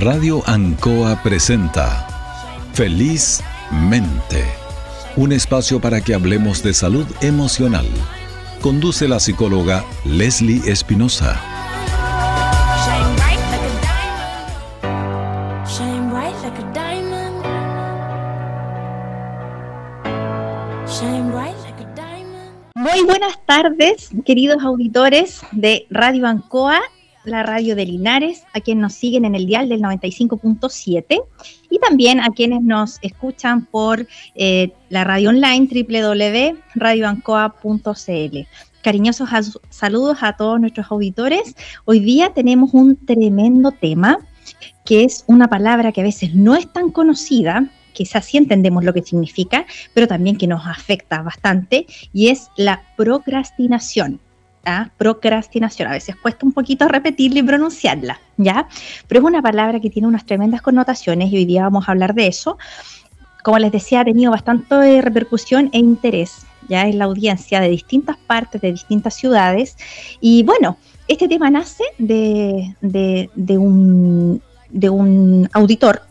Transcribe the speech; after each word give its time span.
Radio 0.00 0.42
Ancoa 0.46 1.22
presenta 1.22 2.06
Felizmente, 2.72 4.42
un 5.14 5.30
espacio 5.30 5.78
para 5.78 6.00
que 6.00 6.14
hablemos 6.14 6.62
de 6.62 6.72
salud 6.72 7.06
emocional. 7.20 7.84
Conduce 8.62 9.06
la 9.08 9.20
psicóloga 9.20 9.84
Leslie 10.06 10.62
Espinosa. 10.64 11.38
Muy 22.74 23.02
buenas 23.04 23.38
tardes, 23.44 24.08
queridos 24.24 24.64
auditores 24.64 25.42
de 25.52 25.86
Radio 25.90 26.26
Ancoa 26.26 26.80
la 27.30 27.42
radio 27.42 27.74
de 27.76 27.86
Linares, 27.86 28.44
a 28.52 28.60
quienes 28.60 28.82
nos 28.82 28.92
siguen 28.94 29.24
en 29.24 29.34
el 29.34 29.46
dial 29.46 29.68
del 29.68 29.80
95.7 29.80 31.22
y 31.70 31.78
también 31.78 32.20
a 32.20 32.28
quienes 32.30 32.62
nos 32.62 32.98
escuchan 33.02 33.66
por 33.66 34.06
eh, 34.34 34.72
la 34.88 35.04
radio 35.04 35.28
online 35.30 35.68
www.radioancoa.cl. 35.70 38.38
Cariñosos 38.82 39.28
saludos 39.68 40.18
a 40.22 40.36
todos 40.36 40.60
nuestros 40.60 40.90
auditores. 40.90 41.54
Hoy 41.84 42.00
día 42.00 42.32
tenemos 42.34 42.74
un 42.74 42.96
tremendo 42.96 43.70
tema 43.72 44.18
que 44.84 45.04
es 45.04 45.24
una 45.26 45.48
palabra 45.48 45.92
que 45.92 46.00
a 46.00 46.04
veces 46.04 46.34
no 46.34 46.56
es 46.56 46.70
tan 46.72 46.90
conocida, 46.90 47.70
quizás 47.92 48.24
sí 48.24 48.38
entendemos 48.38 48.84
lo 48.84 48.92
que 48.92 49.02
significa, 49.02 49.66
pero 49.94 50.08
también 50.08 50.36
que 50.36 50.46
nos 50.46 50.66
afecta 50.66 51.22
bastante, 51.22 51.86
y 52.12 52.28
es 52.28 52.48
la 52.56 52.82
procrastinación. 52.96 54.20
Procrastinación. 54.96 55.88
A 55.88 55.92
veces 55.92 56.16
cuesta 56.16 56.46
un 56.46 56.52
poquito 56.52 56.86
repetirla 56.88 57.40
y 57.40 57.42
pronunciarla, 57.42 58.20
¿ya? 58.36 58.68
Pero 59.08 59.20
es 59.20 59.26
una 59.26 59.42
palabra 59.42 59.80
que 59.80 59.90
tiene 59.90 60.08
unas 60.08 60.26
tremendas 60.26 60.62
connotaciones 60.62 61.32
y 61.32 61.36
hoy 61.36 61.44
día 61.44 61.62
vamos 61.62 61.88
a 61.88 61.92
hablar 61.92 62.14
de 62.14 62.26
eso. 62.26 62.58
Como 63.42 63.58
les 63.58 63.72
decía, 63.72 64.00
ha 64.00 64.04
tenido 64.04 64.30
bastante 64.30 65.00
repercusión 65.00 65.70
e 65.72 65.78
interés 65.78 66.46
ya 66.68 66.86
en 66.86 66.98
la 66.98 67.06
audiencia 67.06 67.60
de 67.60 67.68
distintas 67.68 68.16
partes, 68.16 68.60
de 68.60 68.72
distintas 68.72 69.14
ciudades. 69.14 69.76
Y 70.20 70.44
bueno, 70.44 70.76
este 71.08 71.26
tema 71.26 71.50
nace 71.50 71.84
de, 71.98 72.76
de, 72.80 73.58
un, 73.58 74.40
de 74.68 74.88
un 74.88 75.48
auditor 75.52 76.02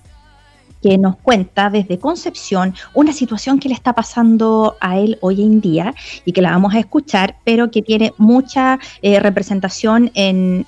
que 0.81 0.97
nos 0.97 1.17
cuenta 1.17 1.69
desde 1.69 1.99
Concepción 1.99 2.73
una 2.93 3.13
situación 3.13 3.59
que 3.59 3.69
le 3.69 3.75
está 3.75 3.93
pasando 3.93 4.77
a 4.79 4.97
él 4.97 5.17
hoy 5.21 5.41
en 5.41 5.61
día 5.61 5.93
y 6.25 6.31
que 6.31 6.41
la 6.41 6.51
vamos 6.51 6.73
a 6.73 6.79
escuchar, 6.79 7.35
pero 7.43 7.71
que 7.71 7.81
tiene 7.81 8.13
mucha 8.17 8.79
eh, 9.01 9.19
representación 9.19 10.11
en, 10.13 10.65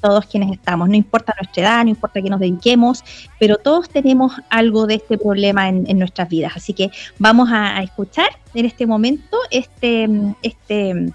todos 0.00 0.26
quienes 0.26 0.50
estamos. 0.50 0.88
No 0.88 0.94
importa 0.94 1.34
nuestra 1.38 1.62
edad, 1.62 1.84
no 1.84 1.90
importa 1.90 2.22
que 2.22 2.30
nos 2.30 2.40
dediquemos, 2.40 3.04
pero 3.38 3.58
todos 3.58 3.88
tenemos 3.88 4.32
algo 4.48 4.86
de 4.86 4.94
este 4.94 5.18
problema 5.18 5.68
en, 5.68 5.98
nuestras 5.98 6.28
vidas. 6.28 6.52
Así 6.56 6.72
que 6.72 6.90
vamos 7.18 7.50
a, 7.52 7.82
escuchar 7.82 8.28
en 8.54 8.64
este 8.64 8.86
momento 8.86 9.36
este, 9.50 10.08
este, 10.42 11.12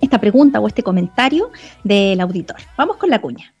esta 0.00 0.18
pregunta 0.18 0.60
o 0.60 0.68
este 0.68 0.82
comentario 0.82 1.50
del 1.84 2.20
auditor. 2.20 2.56
Vamos 2.76 2.96
con 2.96 3.08
la 3.08 3.20
cuña. 3.20 3.52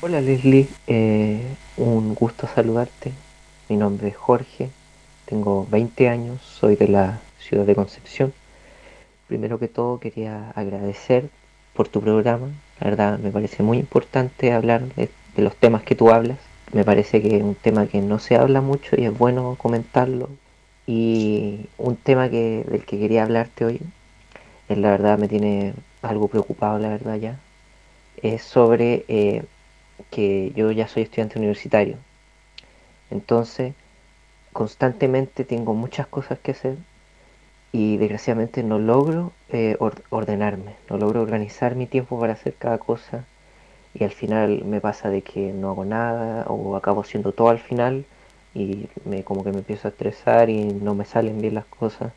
Hola 0.00 0.20
Leslie, 0.20 0.66
eh, 0.86 1.54
un 1.76 2.14
gusto 2.14 2.48
saludarte 2.54 3.12
mi 3.68 3.76
nombre 3.76 4.08
es 4.08 4.16
Jorge, 4.16 4.68
tengo 5.24 5.66
20 5.70 6.08
años, 6.08 6.40
soy 6.42 6.76
de 6.76 6.88
la 6.88 7.20
ciudad 7.38 7.64
de 7.64 7.74
Concepción. 7.74 8.34
Primero 9.26 9.58
que 9.58 9.68
todo 9.68 10.00
quería 10.00 10.50
agradecer 10.50 11.30
por 11.74 11.88
tu 11.88 12.00
programa. 12.02 12.48
La 12.80 12.90
verdad 12.90 13.18
me 13.18 13.30
parece 13.30 13.62
muy 13.62 13.78
importante 13.78 14.52
hablar 14.52 14.82
de, 14.94 15.08
los 15.36 15.56
temas 15.56 15.82
que 15.82 15.94
tú 15.94 16.10
hablas. 16.10 16.38
Me 16.72 16.84
parece 16.84 17.22
que 17.22 17.36
es 17.36 17.42
un 17.42 17.54
tema 17.54 17.86
que 17.86 18.00
no 18.00 18.18
se 18.18 18.36
habla 18.36 18.60
mucho 18.60 18.96
y 19.00 19.04
es 19.06 19.16
bueno 19.16 19.56
comentarlo. 19.58 20.28
Y 20.86 21.66
un 21.78 21.96
tema 21.96 22.28
que, 22.28 22.64
del 22.68 22.84
que 22.84 22.98
quería 22.98 23.24
hablarte 23.24 23.64
hoy, 23.64 23.80
es 24.68 24.78
la 24.78 24.90
verdad 24.90 25.18
me 25.18 25.28
tiene 25.28 25.74
algo 26.02 26.28
preocupado, 26.28 26.78
la 26.78 26.90
verdad 26.90 27.16
ya, 27.16 27.38
es 28.22 28.42
sobre 28.42 29.04
eh, 29.08 29.44
que 30.10 30.52
yo 30.54 30.70
ya 30.72 30.88
soy 30.88 31.04
estudiante 31.04 31.38
universitario 31.38 31.96
entonces, 33.10 33.74
constantemente 34.52 35.44
tengo 35.44 35.74
muchas 35.74 36.06
cosas 36.06 36.38
que 36.38 36.52
hacer 36.52 36.76
y 37.72 37.96
desgraciadamente 37.96 38.62
no 38.62 38.78
logro 38.78 39.32
eh, 39.50 39.76
ordenarme, 40.10 40.76
no 40.88 40.96
logro 40.96 41.22
organizar 41.22 41.74
mi 41.74 41.86
tiempo 41.86 42.18
para 42.20 42.34
hacer 42.34 42.54
cada 42.54 42.78
cosa 42.78 43.24
y 43.94 44.04
al 44.04 44.12
final 44.12 44.64
me 44.64 44.80
pasa 44.80 45.10
de 45.10 45.22
que 45.22 45.52
no 45.52 45.70
hago 45.70 45.84
nada 45.84 46.44
o 46.48 46.76
acabo 46.76 47.00
haciendo 47.02 47.32
todo 47.32 47.48
al 47.48 47.58
final 47.58 48.04
y 48.54 48.88
me 49.04 49.24
como 49.24 49.44
que 49.44 49.50
me 49.50 49.58
empiezo 49.58 49.88
a 49.88 49.90
estresar 49.90 50.50
y 50.50 50.64
no 50.66 50.94
me 50.94 51.04
salen 51.04 51.40
bien 51.40 51.54
las 51.54 51.64
cosas. 51.66 52.12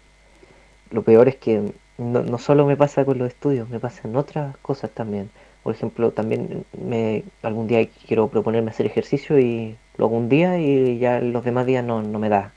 Lo 0.91 1.01
peor 1.03 1.27
es 1.27 1.35
que 1.37 1.73
no, 1.97 2.21
no 2.23 2.37
solo 2.37 2.65
me 2.65 2.77
pasa 2.77 3.05
con 3.05 3.17
los 3.17 3.27
estudios, 3.29 3.69
me 3.69 3.79
pasan 3.79 4.15
otras 4.15 4.57
cosas 4.57 4.91
también. 4.91 5.29
Por 5.63 5.73
ejemplo, 5.75 6.11
también 6.11 6.65
me 6.79 7.23
algún 7.41 7.67
día 7.67 7.87
quiero 8.07 8.27
proponerme 8.29 8.71
hacer 8.71 8.85
ejercicio 8.85 9.39
y 9.39 9.75
lo 9.97 10.05
hago 10.05 10.15
un 10.15 10.29
día 10.29 10.59
y 10.59 10.99
ya 10.99 11.19
los 11.19 11.43
demás 11.43 11.65
días 11.65 11.83
no, 11.83 12.01
me 12.01 12.29
da. 12.29 12.51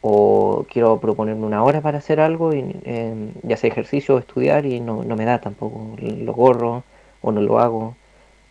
O 0.00 0.66
quiero 0.70 1.00
proponerme 1.00 1.46
una 1.46 1.62
hora 1.62 1.80
para 1.80 1.98
hacer 1.98 2.20
algo, 2.20 2.52
y, 2.52 2.64
em, 2.84 3.32
ya 3.42 3.56
sea 3.56 3.70
ejercicio 3.70 4.16
o 4.16 4.18
estudiar, 4.18 4.66
y 4.66 4.80
no, 4.80 5.02
me 5.02 5.24
da 5.24 5.40
tampoco. 5.40 5.96
Lo 5.98 6.32
gorro 6.34 6.84
o 7.22 7.32
no 7.32 7.40
lo 7.40 7.58
hago. 7.58 7.96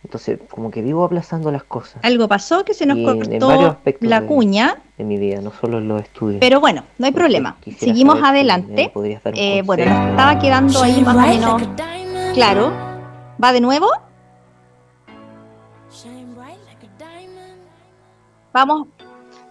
Entonces, 0.02 0.38
como 0.50 0.70
que 0.70 0.82
vivo 0.82 1.04
aplazando 1.04 1.50
las 1.50 1.64
cosas. 1.64 1.96
Algo 2.02 2.28
pasó 2.28 2.64
que 2.64 2.74
se 2.74 2.84
nos 2.84 2.98
cortó 2.98 3.78
la 4.00 4.26
cuña. 4.26 4.78
En 4.98 5.08
mi 5.08 5.16
vida, 5.16 5.40
no 5.40 5.50
solo 5.50 5.78
en 5.78 5.88
los 5.88 6.02
estudios. 6.02 6.40
Pero 6.40 6.60
bueno, 6.60 6.82
no 6.98 7.06
hay 7.06 7.12
problema. 7.12 7.56
Seguimos 7.78 8.22
adelante. 8.22 8.92
Eh, 9.34 9.62
bueno, 9.64 9.86
nos 9.86 10.10
estaba 10.10 10.38
quedando 10.38 10.82
ahí 10.82 11.00
más 11.00 11.16
o 11.16 11.20
menos 11.20 11.62
claro. 12.34 12.72
¿Va 13.42 13.52
de 13.52 13.60
nuevo? 13.60 13.88
Vamos, 18.54 18.86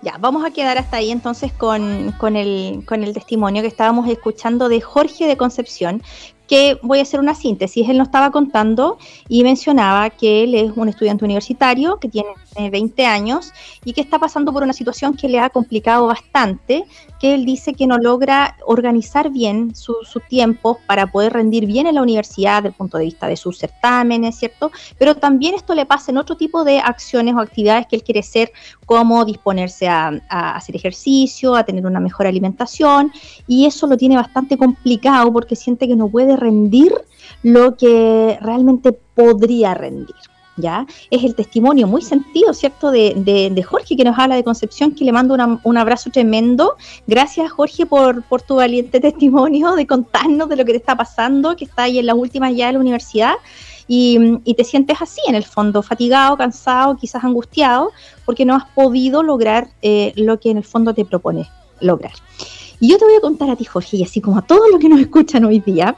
ya, 0.02 0.18
vamos 0.18 0.46
a 0.46 0.52
quedar 0.52 0.78
hasta 0.78 0.96
ahí 0.96 1.12
entonces 1.12 1.52
con, 1.52 2.14
con, 2.14 2.38
el, 2.38 2.86
con 2.86 3.03
el 3.03 3.14
testimonio 3.14 3.62
que 3.62 3.68
estábamos 3.68 4.08
escuchando 4.08 4.69
de 4.69 4.80
Jorge 4.80 5.28
de 5.28 5.36
Concepción, 5.36 6.02
que 6.47 6.80
voy 6.81 7.00
a 7.00 7.02
hacer 7.02 7.19
una 7.19 7.36
síntesis. 7.36 7.90
Él 7.90 7.97
nos 7.97 8.08
estaba 8.08 8.31
contando 8.31 8.97
y 9.28 9.44
mencionaba 9.44 10.09
que 10.09 10.44
él 10.44 10.56
es 10.56 10.72
un 10.78 10.88
estudiante 10.88 11.25
universitario 11.25 12.00
que 12.00 12.08
tiene 12.08 12.30
20 12.56 13.06
años 13.06 13.52
y 13.84 13.94
que 13.94 14.02
está 14.02 14.19
pasando 14.19 14.53
por 14.53 14.64
una 14.64 14.74
situación 14.74 15.16
que 15.16 15.30
le 15.30 15.40
ha 15.40 15.50
complicado 15.50 16.08
bastante, 16.08 16.86
que 17.19 17.34
él 17.34 17.46
dice 17.46 17.74
que 17.74 17.88
no 17.88 17.97
logra 17.97 18.58
organizar 18.66 19.30
bien 19.30 19.75
su, 19.75 19.96
su 20.03 20.19
tiempo 20.19 20.80
para 20.88 21.08
poder 21.08 21.34
rendir 21.34 21.66
bien 21.66 21.88
en 21.88 21.96
la 21.96 22.02
universidad 22.02 22.58
desde 22.58 22.69
el 22.69 22.74
punto 22.75 22.97
de 22.97 23.06
vista 23.06 23.28
de 23.28 23.38
sus 23.38 23.58
certámenes, 23.58 24.36
¿cierto? 24.36 24.72
Pero 24.97 25.16
también 25.16 25.56
esto 25.56 25.74
le 25.74 25.86
pasa 25.86 26.12
en 26.12 26.18
otro 26.18 26.38
tipo 26.38 26.63
de 26.63 26.80
acciones 26.80 27.36
o 27.36 27.40
actividades 27.40 27.88
que 27.88 27.96
él 27.96 28.03
quiere 28.03 28.19
hacer, 28.19 28.52
como 28.86 29.25
disponerse 29.25 29.88
a 29.88 30.19
hacer 30.30 30.75
ejercicio, 30.75 31.56
a 31.56 31.63
tener 31.63 31.86
una 31.86 32.00
mejor 32.00 32.28
alimentación, 32.28 33.12
y 33.47 33.66
eso 33.66 33.88
lo 33.88 33.97
tiene 33.97 34.16
bastante 34.16 34.58
complicado 34.58 35.31
porque 35.31 35.56
siente 35.56 35.88
que 35.88 35.96
no 35.96 36.09
puede 36.09 36.36
rendir 36.36 36.94
lo 37.42 37.78
que 37.78 38.38
realmente 38.42 38.92
podría 38.92 39.74
rendir. 39.74 40.16
¿Ya? 40.56 40.86
Es 41.09 41.24
el 41.24 41.34
testimonio 41.34 41.88
muy 41.88 42.02
sentido, 42.02 42.53
¿cierto?, 42.53 42.91
de, 42.91 43.66
Jorge 43.68 43.96
que 43.96 44.03
nos 44.03 44.18
habla 44.19 44.36
de 44.36 44.44
Concepción, 44.44 44.94
que 44.94 45.03
le 45.03 45.12
mando 45.12 45.36
un 45.64 45.78
abrazo 45.78 46.12
tremendo. 46.12 46.75
Gracias, 47.08 47.52
Jorge, 47.52 47.86
por, 47.86 48.24
tu 48.47 48.56
valiente 48.56 49.00
testimonio, 49.02 49.74
de 49.74 49.88
contarnos 49.88 50.50
de 50.50 50.56
lo 50.56 50.66
que 50.66 50.74
te 50.74 50.78
está 50.78 50.96
pasando, 50.96 51.56
que 51.56 51.66
está 51.66 51.84
ahí 51.84 52.00
en 52.00 52.06
las 52.06 52.16
últimas 52.16 52.56
ya 52.56 52.68
de 52.68 52.74
la 52.74 52.80
universidad. 52.80 53.34
Y, 53.88 54.53
te 54.53 54.63
sientes 54.63 55.01
así, 55.01 55.22
en 55.28 55.36
el 55.36 55.44
fondo, 55.44 55.81
fatigado, 55.81 56.38
cansado, 56.38 56.95
quizás 56.95 57.24
angustiado, 57.24 57.92
porque 58.25 58.45
no 58.45 58.56
has 58.56 58.66
podido 58.69 59.24
lograr 59.24 59.69
eh, 59.81 60.13
lo 60.16 60.39
que 60.39 60.51
en 60.51 60.57
el 60.57 60.63
fondo 60.63 60.94
te 60.94 61.04
propones 61.04 61.48
lograr. 61.80 62.13
Y 62.80 62.89
yo 62.89 62.98
te 62.98 63.06
voy 63.06 63.16
a 63.16 63.22
contar 63.22 63.50
a 63.50 63.56
ti, 63.56 63.66
Jorge, 63.66 63.98
y 63.98 64.04
así 64.04 64.22
como 64.22 64.38
a 64.38 64.42
todos 64.42 64.69
los 64.72 64.80
que 64.80 64.89
nos 64.89 65.00
escuchan 65.00 65.45
hoy 65.45 65.60
día, 65.60 65.95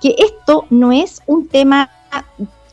que 0.00 0.14
esto 0.18 0.66
no 0.70 0.92
es 0.92 1.20
un 1.26 1.48
tema 1.48 1.90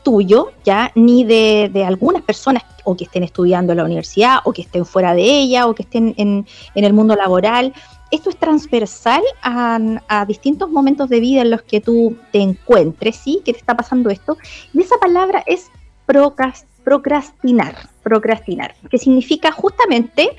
tuyo, 0.06 0.52
ya, 0.64 0.92
ni 0.94 1.24
de, 1.24 1.84
algunas 1.84 2.22
personas 2.22 2.62
o 2.84 2.96
que 2.96 3.02
estén 3.02 3.24
estudiando 3.24 3.72
en 3.72 3.78
la 3.78 3.84
universidad, 3.84 4.36
o 4.44 4.52
que 4.52 4.62
estén 4.62 4.86
fuera 4.86 5.14
de 5.14 5.22
ella, 5.22 5.66
o 5.66 5.74
que 5.74 5.82
estén 5.82 6.14
en, 6.16 6.46
el 6.76 6.92
mundo 6.92 7.16
laboral. 7.16 7.74
Esto 8.12 8.30
es 8.30 8.36
transversal 8.36 9.24
a, 9.42 10.24
distintos 10.28 10.70
momentos 10.70 11.08
de 11.08 11.18
vida 11.18 11.42
en 11.42 11.50
los 11.50 11.62
que 11.62 11.80
tú 11.80 12.16
te 12.30 12.38
encuentres, 12.38 13.16
¿sí? 13.16 13.42
Que 13.44 13.52
te 13.52 13.58
está 13.58 13.76
pasando 13.76 14.08
esto. 14.08 14.38
Y 14.72 14.80
esa 14.80 14.96
palabra 14.98 15.42
es 15.44 15.72
procrastinar, 16.04 17.74
procrastinar, 18.04 18.76
que 18.88 18.98
significa 18.98 19.50
justamente 19.50 20.36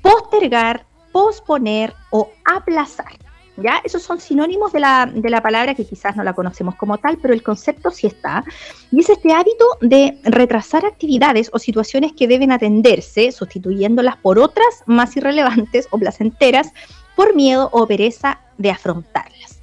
postergar, 0.00 0.86
posponer 1.12 1.92
o 2.08 2.30
aplazar. 2.46 3.12
¿Ya? 3.56 3.80
Esos 3.84 4.02
son 4.02 4.20
sinónimos 4.20 4.72
de 4.72 4.80
la, 4.80 5.06
de 5.06 5.30
la, 5.30 5.40
palabra 5.40 5.74
que 5.74 5.86
quizás 5.86 6.16
no 6.16 6.24
la 6.24 6.32
conocemos 6.32 6.74
como 6.74 6.98
tal, 6.98 7.18
pero 7.18 7.32
el 7.32 7.42
concepto 7.42 7.92
sí 7.92 8.08
está. 8.08 8.44
Y 8.90 9.00
es 9.00 9.08
este 9.08 9.32
hábito 9.32 9.64
de 9.80 10.18
retrasar 10.24 10.84
actividades 10.84 11.50
o 11.52 11.60
situaciones 11.60 12.12
que 12.12 12.26
deben 12.26 12.50
atenderse, 12.50 13.30
sustituyéndolas 13.30 14.16
por 14.16 14.40
otras 14.40 14.82
más 14.86 15.16
irrelevantes 15.16 15.86
o 15.92 15.98
placenteras, 15.98 16.72
por 17.14 17.36
miedo 17.36 17.68
o 17.72 17.86
pereza 17.86 18.40
de 18.58 18.70
afrontarlas. 18.70 19.60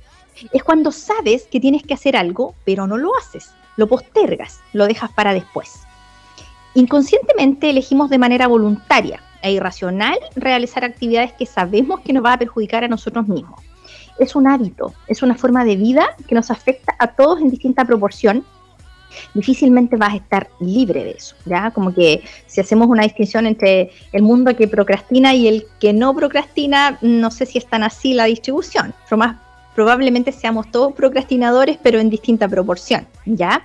Es 0.54 0.64
cuando 0.64 0.94
sabes 0.94 1.44
que 1.52 1.60
tienes 1.60 1.84
que 1.84 1.94
hacer 1.94 2.16
algo, 2.16 2.56
pero 2.64 2.88
no 2.88 2.98
lo 2.98 3.16
haces, 3.18 3.52
lo 3.76 3.88
postergas, 3.88 4.62
lo 4.72 4.88
dejas 4.88 5.12
para 5.12 5.34
después. 5.34 5.82
Inconscientemente 6.76 7.70
elegimos 7.70 8.10
de 8.10 8.18
manera 8.18 8.48
voluntaria 8.48 9.22
e 9.42 9.52
irracional 9.52 10.18
realizar 10.38 10.86
actividades 10.86 11.34
que 11.34 11.46
sabemos 11.46 12.00
que 12.00 12.14
nos 12.14 12.24
va 12.24 12.34
a 12.34 12.40
perjudicar 12.40 12.86
a 12.86 12.88
nosotros 12.88 13.28
mismos 13.28 13.62
es 14.24 14.36
un 14.36 14.48
hábito, 14.48 14.94
es 15.08 15.22
una 15.24 15.36
forma 15.36 15.66
de 15.66 15.76
vida 15.76 16.16
que 16.28 16.36
nos 16.36 16.52
afecta 16.52 16.96
a 17.00 17.08
todos 17.08 17.42
en 17.42 17.50
distinta 17.50 17.86
proporción. 17.86 18.46
Difícilmente 19.34 19.98
vas 19.98 20.14
a 20.14 20.18
estar 20.18 20.50
libre 20.60 21.04
de 21.04 21.12
eso, 21.12 21.36
¿ya? 21.46 21.72
Como 21.72 21.94
que 21.94 22.24
si 22.48 22.62
hacemos 22.62 22.88
una 22.88 23.04
distinción 23.04 23.46
entre 23.46 23.92
el 24.14 24.22
mundo 24.22 24.56
que 24.56 24.68
procrastina 24.68 25.34
y 25.34 25.48
el 25.48 25.66
que 25.80 25.92
no 25.92 26.16
procrastina, 26.16 26.98
no 27.02 27.30
sé 27.30 27.46
si 27.46 27.58
es 27.58 27.66
tan 27.66 27.84
así 27.84 28.14
la 28.14 28.26
distribución. 28.26 28.94
Pero 29.06 29.18
más, 29.18 29.38
probablemente 29.76 30.32
seamos 30.32 30.72
todos 30.72 30.94
procrastinadores, 30.94 31.78
pero 31.82 32.00
en 32.00 32.10
distinta 32.10 32.48
proporción, 32.48 33.06
¿ya? 33.26 33.64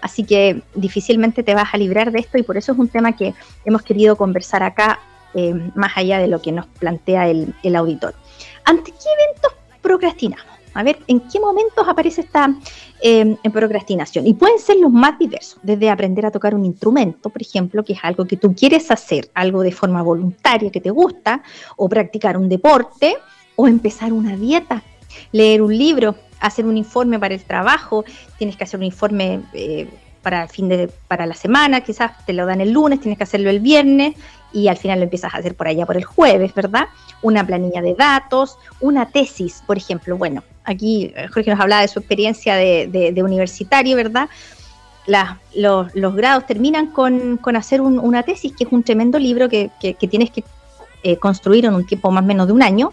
Así 0.00 0.24
que 0.24 0.62
difícilmente 0.74 1.42
te 1.42 1.54
vas 1.54 1.72
a 1.72 1.78
librar 1.78 2.10
de 2.10 2.20
esto 2.20 2.38
y 2.38 2.42
por 2.42 2.56
eso 2.56 2.72
es 2.72 2.78
un 2.78 2.88
tema 2.88 3.16
que 3.16 3.34
hemos 3.64 3.82
querido 3.82 4.16
conversar 4.16 4.62
acá, 4.62 4.98
eh, 5.34 5.54
más 5.74 5.92
allá 5.96 6.18
de 6.18 6.26
lo 6.26 6.40
que 6.40 6.52
nos 6.52 6.66
plantea 6.66 7.28
el, 7.28 7.54
el 7.62 7.76
auditor. 7.76 8.14
¿Ante 8.64 8.90
qué 8.90 9.08
eventos 9.22 9.59
procrastinamos. 9.80 10.60
A 10.72 10.82
ver, 10.84 10.98
¿en 11.08 11.20
qué 11.20 11.40
momentos 11.40 11.86
aparece 11.88 12.20
esta 12.20 12.54
eh, 13.02 13.36
procrastinación? 13.52 14.26
Y 14.26 14.34
pueden 14.34 14.58
ser 14.58 14.76
los 14.76 14.92
más 14.92 15.18
diversos, 15.18 15.58
desde 15.62 15.90
aprender 15.90 16.24
a 16.26 16.30
tocar 16.30 16.54
un 16.54 16.64
instrumento, 16.64 17.28
por 17.28 17.42
ejemplo, 17.42 17.84
que 17.84 17.94
es 17.94 17.98
algo 18.02 18.24
que 18.24 18.36
tú 18.36 18.54
quieres 18.54 18.90
hacer, 18.90 19.30
algo 19.34 19.62
de 19.62 19.72
forma 19.72 20.02
voluntaria 20.02 20.70
que 20.70 20.80
te 20.80 20.90
gusta, 20.90 21.42
o 21.76 21.88
practicar 21.88 22.36
un 22.36 22.48
deporte, 22.48 23.16
o 23.56 23.66
empezar 23.66 24.12
una 24.12 24.36
dieta, 24.36 24.82
leer 25.32 25.60
un 25.60 25.76
libro, 25.76 26.14
hacer 26.38 26.64
un 26.64 26.76
informe 26.76 27.18
para 27.18 27.34
el 27.34 27.42
trabajo, 27.42 28.04
tienes 28.38 28.56
que 28.56 28.64
hacer 28.64 28.78
un 28.78 28.86
informe 28.86 29.42
eh, 29.52 29.88
para 30.22 30.44
el 30.44 30.48
fin 30.48 30.68
de 30.68 30.88
para 31.08 31.26
la 31.26 31.34
semana, 31.34 31.80
quizás 31.80 32.24
te 32.26 32.32
lo 32.32 32.46
dan 32.46 32.60
el 32.60 32.70
lunes, 32.70 33.00
tienes 33.00 33.18
que 33.18 33.24
hacerlo 33.24 33.50
el 33.50 33.60
viernes 33.60 34.14
y 34.52 34.68
al 34.68 34.76
final 34.76 34.98
lo 34.98 35.04
empiezas 35.04 35.34
a 35.34 35.38
hacer 35.38 35.54
por 35.54 35.68
allá 35.68 35.86
por 35.86 35.96
el 35.96 36.04
jueves, 36.04 36.54
¿verdad? 36.54 36.88
Una 37.22 37.46
planilla 37.46 37.82
de 37.82 37.94
datos, 37.94 38.58
una 38.80 39.06
tesis, 39.06 39.62
por 39.66 39.76
ejemplo. 39.76 40.16
Bueno, 40.16 40.42
aquí 40.64 41.12
eh, 41.16 41.28
Jorge 41.28 41.50
nos 41.50 41.60
hablaba 41.60 41.82
de 41.82 41.88
su 41.88 41.98
experiencia 41.98 42.56
de, 42.56 43.22
universitario, 43.22 43.96
¿verdad? 43.96 44.28
los, 45.54 46.14
grados 46.14 46.46
terminan 46.46 46.88
con, 46.88 47.38
hacer 47.56 47.80
una 47.80 48.22
tesis, 48.22 48.52
que 48.56 48.64
es 48.64 48.72
un 48.72 48.82
tremendo 48.82 49.18
libro 49.18 49.48
que, 49.48 49.70
tienes 50.10 50.30
que 50.30 50.44
eh, 51.02 51.16
construir 51.16 51.64
en 51.64 51.74
un 51.74 51.86
tiempo 51.86 52.10
más 52.10 52.22
o 52.22 52.26
menos 52.26 52.46
de 52.46 52.52
un 52.52 52.62
año. 52.62 52.92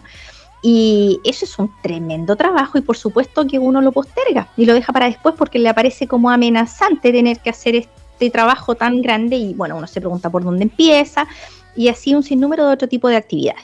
Y 0.60 1.20
eso 1.22 1.44
es 1.44 1.56
un 1.58 1.70
tremendo 1.82 2.34
trabajo 2.34 2.78
y 2.78 2.80
por 2.80 2.96
supuesto 2.96 3.46
que 3.46 3.60
uno 3.60 3.80
lo 3.80 3.92
posterga 3.92 4.48
y 4.56 4.66
lo 4.66 4.74
deja 4.74 4.92
para 4.92 5.06
después 5.06 5.36
porque 5.38 5.60
le 5.60 5.68
aparece 5.68 6.08
como 6.08 6.30
amenazante 6.30 7.12
tener 7.12 7.38
que 7.38 7.50
hacer 7.50 7.76
este 8.18 8.30
trabajo 8.30 8.74
tan 8.74 9.00
grande 9.00 9.36
y 9.36 9.54
bueno, 9.54 9.76
uno 9.76 9.86
se 9.86 10.00
pregunta 10.00 10.28
por 10.28 10.42
dónde 10.42 10.64
empieza 10.64 11.28
y 11.76 11.86
así 11.86 12.16
un 12.16 12.24
sinnúmero 12.24 12.66
de 12.66 12.72
otro 12.72 12.88
tipo 12.88 13.08
de 13.08 13.14
actividades. 13.14 13.62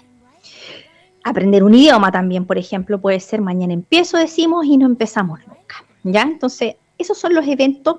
Aprender 1.25 1.65
un 1.65 1.75
idioma 1.75 2.13
también, 2.13 2.45
por 2.45 2.57
ejemplo, 2.57 3.01
puede 3.01 3.19
ser 3.19 3.41
mañana 3.41 3.73
empiezo, 3.73 4.17
decimos, 4.17 4.65
y 4.65 4.77
no 4.77 4.87
empezamos 4.87 5.41
nunca. 5.41 5.85
¿Ya? 6.05 6.23
Entonces, 6.23 6.77
esos 6.99 7.19
son 7.19 7.35
los 7.35 7.47
eventos 7.49 7.97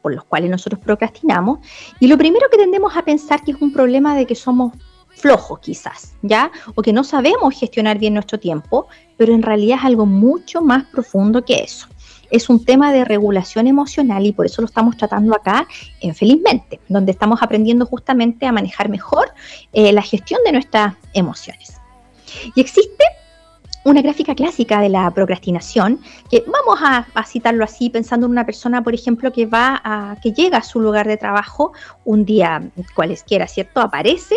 por 0.00 0.14
los 0.14 0.24
cuales 0.24 0.50
nosotros 0.50 0.80
procrastinamos. 0.80 1.58
Y 1.98 2.06
lo 2.06 2.16
primero 2.16 2.46
que 2.50 2.56
tendemos 2.56 2.96
a 2.96 3.02
pensar 3.02 3.44
que 3.44 3.50
es 3.50 3.60
un 3.60 3.72
problema 3.72 4.16
de 4.16 4.24
que 4.24 4.34
somos 4.34 4.72
flojos 5.08 5.58
quizás, 5.58 6.14
¿ya? 6.22 6.50
O 6.74 6.80
que 6.80 6.94
no 6.94 7.04
sabemos 7.04 7.58
gestionar 7.58 7.98
bien 7.98 8.14
nuestro 8.14 8.38
tiempo, 8.38 8.86
pero 9.18 9.34
en 9.34 9.42
realidad 9.42 9.78
es 9.80 9.84
algo 9.84 10.06
mucho 10.06 10.62
más 10.62 10.84
profundo 10.84 11.44
que 11.44 11.56
eso 11.56 11.88
es 12.30 12.48
un 12.48 12.64
tema 12.64 12.92
de 12.92 13.04
regulación 13.04 13.66
emocional 13.66 14.26
y 14.26 14.32
por 14.32 14.46
eso 14.46 14.62
lo 14.62 14.66
estamos 14.66 14.96
tratando 14.96 15.34
acá 15.34 15.66
en 16.00 16.14
Felizmente, 16.14 16.80
donde 16.88 17.12
estamos 17.12 17.42
aprendiendo 17.42 17.86
justamente 17.86 18.46
a 18.46 18.52
manejar 18.52 18.88
mejor 18.88 19.32
eh, 19.72 19.92
la 19.92 20.02
gestión 20.02 20.40
de 20.44 20.52
nuestras 20.52 20.94
emociones. 21.14 21.80
Y 22.54 22.60
existe 22.60 23.04
una 23.84 24.02
gráfica 24.02 24.34
clásica 24.34 24.80
de 24.80 24.90
la 24.90 25.10
procrastinación, 25.10 26.00
que 26.30 26.44
vamos 26.46 26.78
a, 26.82 27.24
citarlo 27.24 27.64
así, 27.64 27.88
pensando 27.88 28.26
en 28.26 28.32
una 28.32 28.44
persona, 28.44 28.82
por 28.82 28.94
ejemplo, 28.94 29.32
que 29.32 29.46
va 29.46 29.80
a, 29.82 30.16
que 30.22 30.32
llega 30.32 30.58
a 30.58 30.62
su 30.62 30.80
lugar 30.80 31.06
de 31.06 31.16
trabajo 31.16 31.72
un 32.04 32.24
día 32.24 32.62
cualesquiera, 32.94 33.46
¿cierto? 33.46 33.80
Aparece 33.80 34.36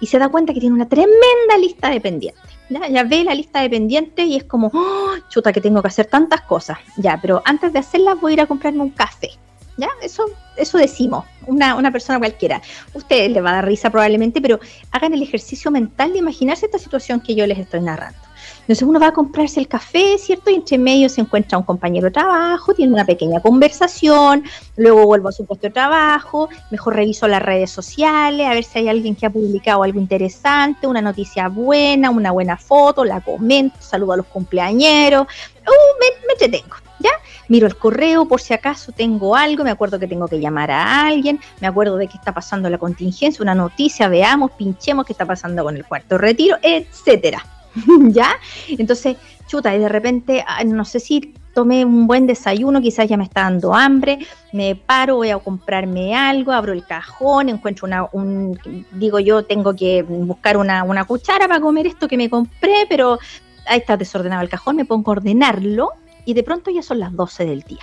y 0.00 0.06
se 0.06 0.18
da 0.18 0.28
cuenta 0.28 0.52
que 0.52 0.60
tiene 0.60 0.74
una 0.74 0.88
tremenda 0.88 1.56
lista 1.60 1.88
de 1.88 2.00
pendientes. 2.00 2.59
¿Ya? 2.70 3.04
ve 3.04 3.24
la 3.24 3.34
lista 3.34 3.60
de 3.60 3.70
pendientes 3.70 4.26
y 4.26 4.36
es 4.36 4.44
como, 4.44 4.70
oh, 4.72 5.14
chuta, 5.28 5.52
que 5.52 5.60
tengo 5.60 5.82
que 5.82 5.88
hacer 5.88 6.06
tantas 6.06 6.42
cosas. 6.42 6.78
Ya, 6.96 7.18
pero 7.20 7.42
antes 7.44 7.72
de 7.72 7.80
hacerlas 7.80 8.20
voy 8.20 8.32
a 8.32 8.34
ir 8.34 8.40
a 8.40 8.46
comprarme 8.46 8.80
un 8.80 8.90
café. 8.90 9.30
¿Ya? 9.76 9.88
Eso, 10.02 10.26
eso 10.56 10.76
decimos, 10.76 11.24
una, 11.46 11.74
una 11.74 11.90
persona 11.90 12.18
cualquiera. 12.18 12.60
Ustedes 12.92 13.30
le 13.30 13.40
va 13.40 13.50
a 13.50 13.54
dar 13.54 13.66
risa 13.66 13.88
probablemente, 13.88 14.40
pero 14.40 14.60
hagan 14.90 15.14
el 15.14 15.22
ejercicio 15.22 15.70
mental 15.70 16.12
de 16.12 16.18
imaginarse 16.18 16.66
esta 16.66 16.78
situación 16.78 17.20
que 17.20 17.34
yo 17.34 17.46
les 17.46 17.58
estoy 17.58 17.80
narrando. 17.80 18.18
Entonces 18.60 18.82
uno 18.82 19.00
va 19.00 19.08
a 19.08 19.12
comprarse 19.12 19.60
el 19.60 19.68
café, 19.68 20.16
¿cierto? 20.18 20.50
Y 20.50 20.54
entre 20.54 20.78
medio 20.78 21.08
se 21.08 21.20
encuentra 21.20 21.58
un 21.58 21.64
compañero 21.64 22.06
de 22.06 22.12
trabajo, 22.12 22.74
tiene 22.74 22.92
una 22.92 23.04
pequeña 23.04 23.40
conversación, 23.40 24.44
luego 24.76 25.06
vuelvo 25.06 25.28
a 25.28 25.32
su 25.32 25.44
puesto 25.44 25.66
de 25.66 25.72
trabajo, 25.72 26.48
mejor 26.70 26.94
reviso 26.94 27.26
las 27.28 27.42
redes 27.42 27.70
sociales, 27.70 28.46
a 28.46 28.54
ver 28.54 28.64
si 28.64 28.78
hay 28.78 28.88
alguien 28.88 29.14
que 29.14 29.26
ha 29.26 29.30
publicado 29.30 29.82
algo 29.82 29.98
interesante, 30.00 30.86
una 30.86 31.02
noticia 31.02 31.48
buena, 31.48 32.10
una 32.10 32.30
buena 32.30 32.56
foto, 32.56 33.04
la 33.04 33.20
comento, 33.20 33.76
saludo 33.80 34.12
a 34.12 34.16
los 34.18 34.26
cumpleañeros, 34.26 35.22
uh, 35.22 36.00
me, 36.00 36.26
me 36.26 36.32
entretengo, 36.34 36.76
¿ya? 36.98 37.10
Miro 37.48 37.66
el 37.66 37.76
correo 37.76 38.26
por 38.26 38.40
si 38.40 38.54
acaso 38.54 38.92
tengo 38.92 39.34
algo, 39.34 39.64
me 39.64 39.70
acuerdo 39.70 39.98
que 39.98 40.06
tengo 40.06 40.28
que 40.28 40.38
llamar 40.38 40.70
a 40.70 41.06
alguien, 41.06 41.40
me 41.60 41.66
acuerdo 41.66 41.96
de 41.96 42.06
qué 42.06 42.16
está 42.16 42.32
pasando 42.32 42.70
la 42.70 42.78
contingencia, 42.78 43.42
una 43.42 43.54
noticia, 43.54 44.08
veamos, 44.08 44.52
pinchemos 44.52 45.04
qué 45.04 45.12
está 45.12 45.26
pasando 45.26 45.64
con 45.64 45.76
el 45.76 45.84
cuarto 45.84 46.16
retiro, 46.16 46.56
etcétera. 46.62 47.44
¿ya? 48.08 48.36
Entonces, 48.68 49.16
chuta, 49.46 49.74
y 49.74 49.78
de 49.78 49.88
repente, 49.88 50.44
no 50.66 50.84
sé 50.84 51.00
si 51.00 51.34
tomé 51.54 51.84
un 51.84 52.06
buen 52.06 52.26
desayuno, 52.26 52.80
quizás 52.80 53.08
ya 53.08 53.16
me 53.16 53.24
está 53.24 53.42
dando 53.42 53.74
hambre, 53.74 54.18
me 54.52 54.76
paro, 54.76 55.16
voy 55.16 55.30
a 55.30 55.38
comprarme 55.38 56.14
algo, 56.14 56.52
abro 56.52 56.72
el 56.72 56.86
cajón, 56.86 57.48
encuentro 57.48 57.86
una, 57.86 58.08
un, 58.12 58.58
digo 58.92 59.18
yo, 59.18 59.44
tengo 59.44 59.74
que 59.74 60.02
buscar 60.02 60.56
una, 60.56 60.84
una 60.84 61.04
cuchara 61.04 61.48
para 61.48 61.60
comer 61.60 61.86
esto 61.86 62.06
que 62.06 62.16
me 62.16 62.30
compré, 62.30 62.86
pero 62.88 63.18
ahí 63.66 63.78
está 63.78 63.96
desordenado 63.96 64.42
el 64.42 64.48
cajón, 64.48 64.76
me 64.76 64.84
pongo 64.84 65.10
a 65.10 65.12
ordenarlo 65.12 65.90
y 66.24 66.34
de 66.34 66.42
pronto 66.42 66.70
ya 66.70 66.82
son 66.82 67.00
las 67.00 67.14
12 67.14 67.44
del 67.44 67.62
día. 67.62 67.82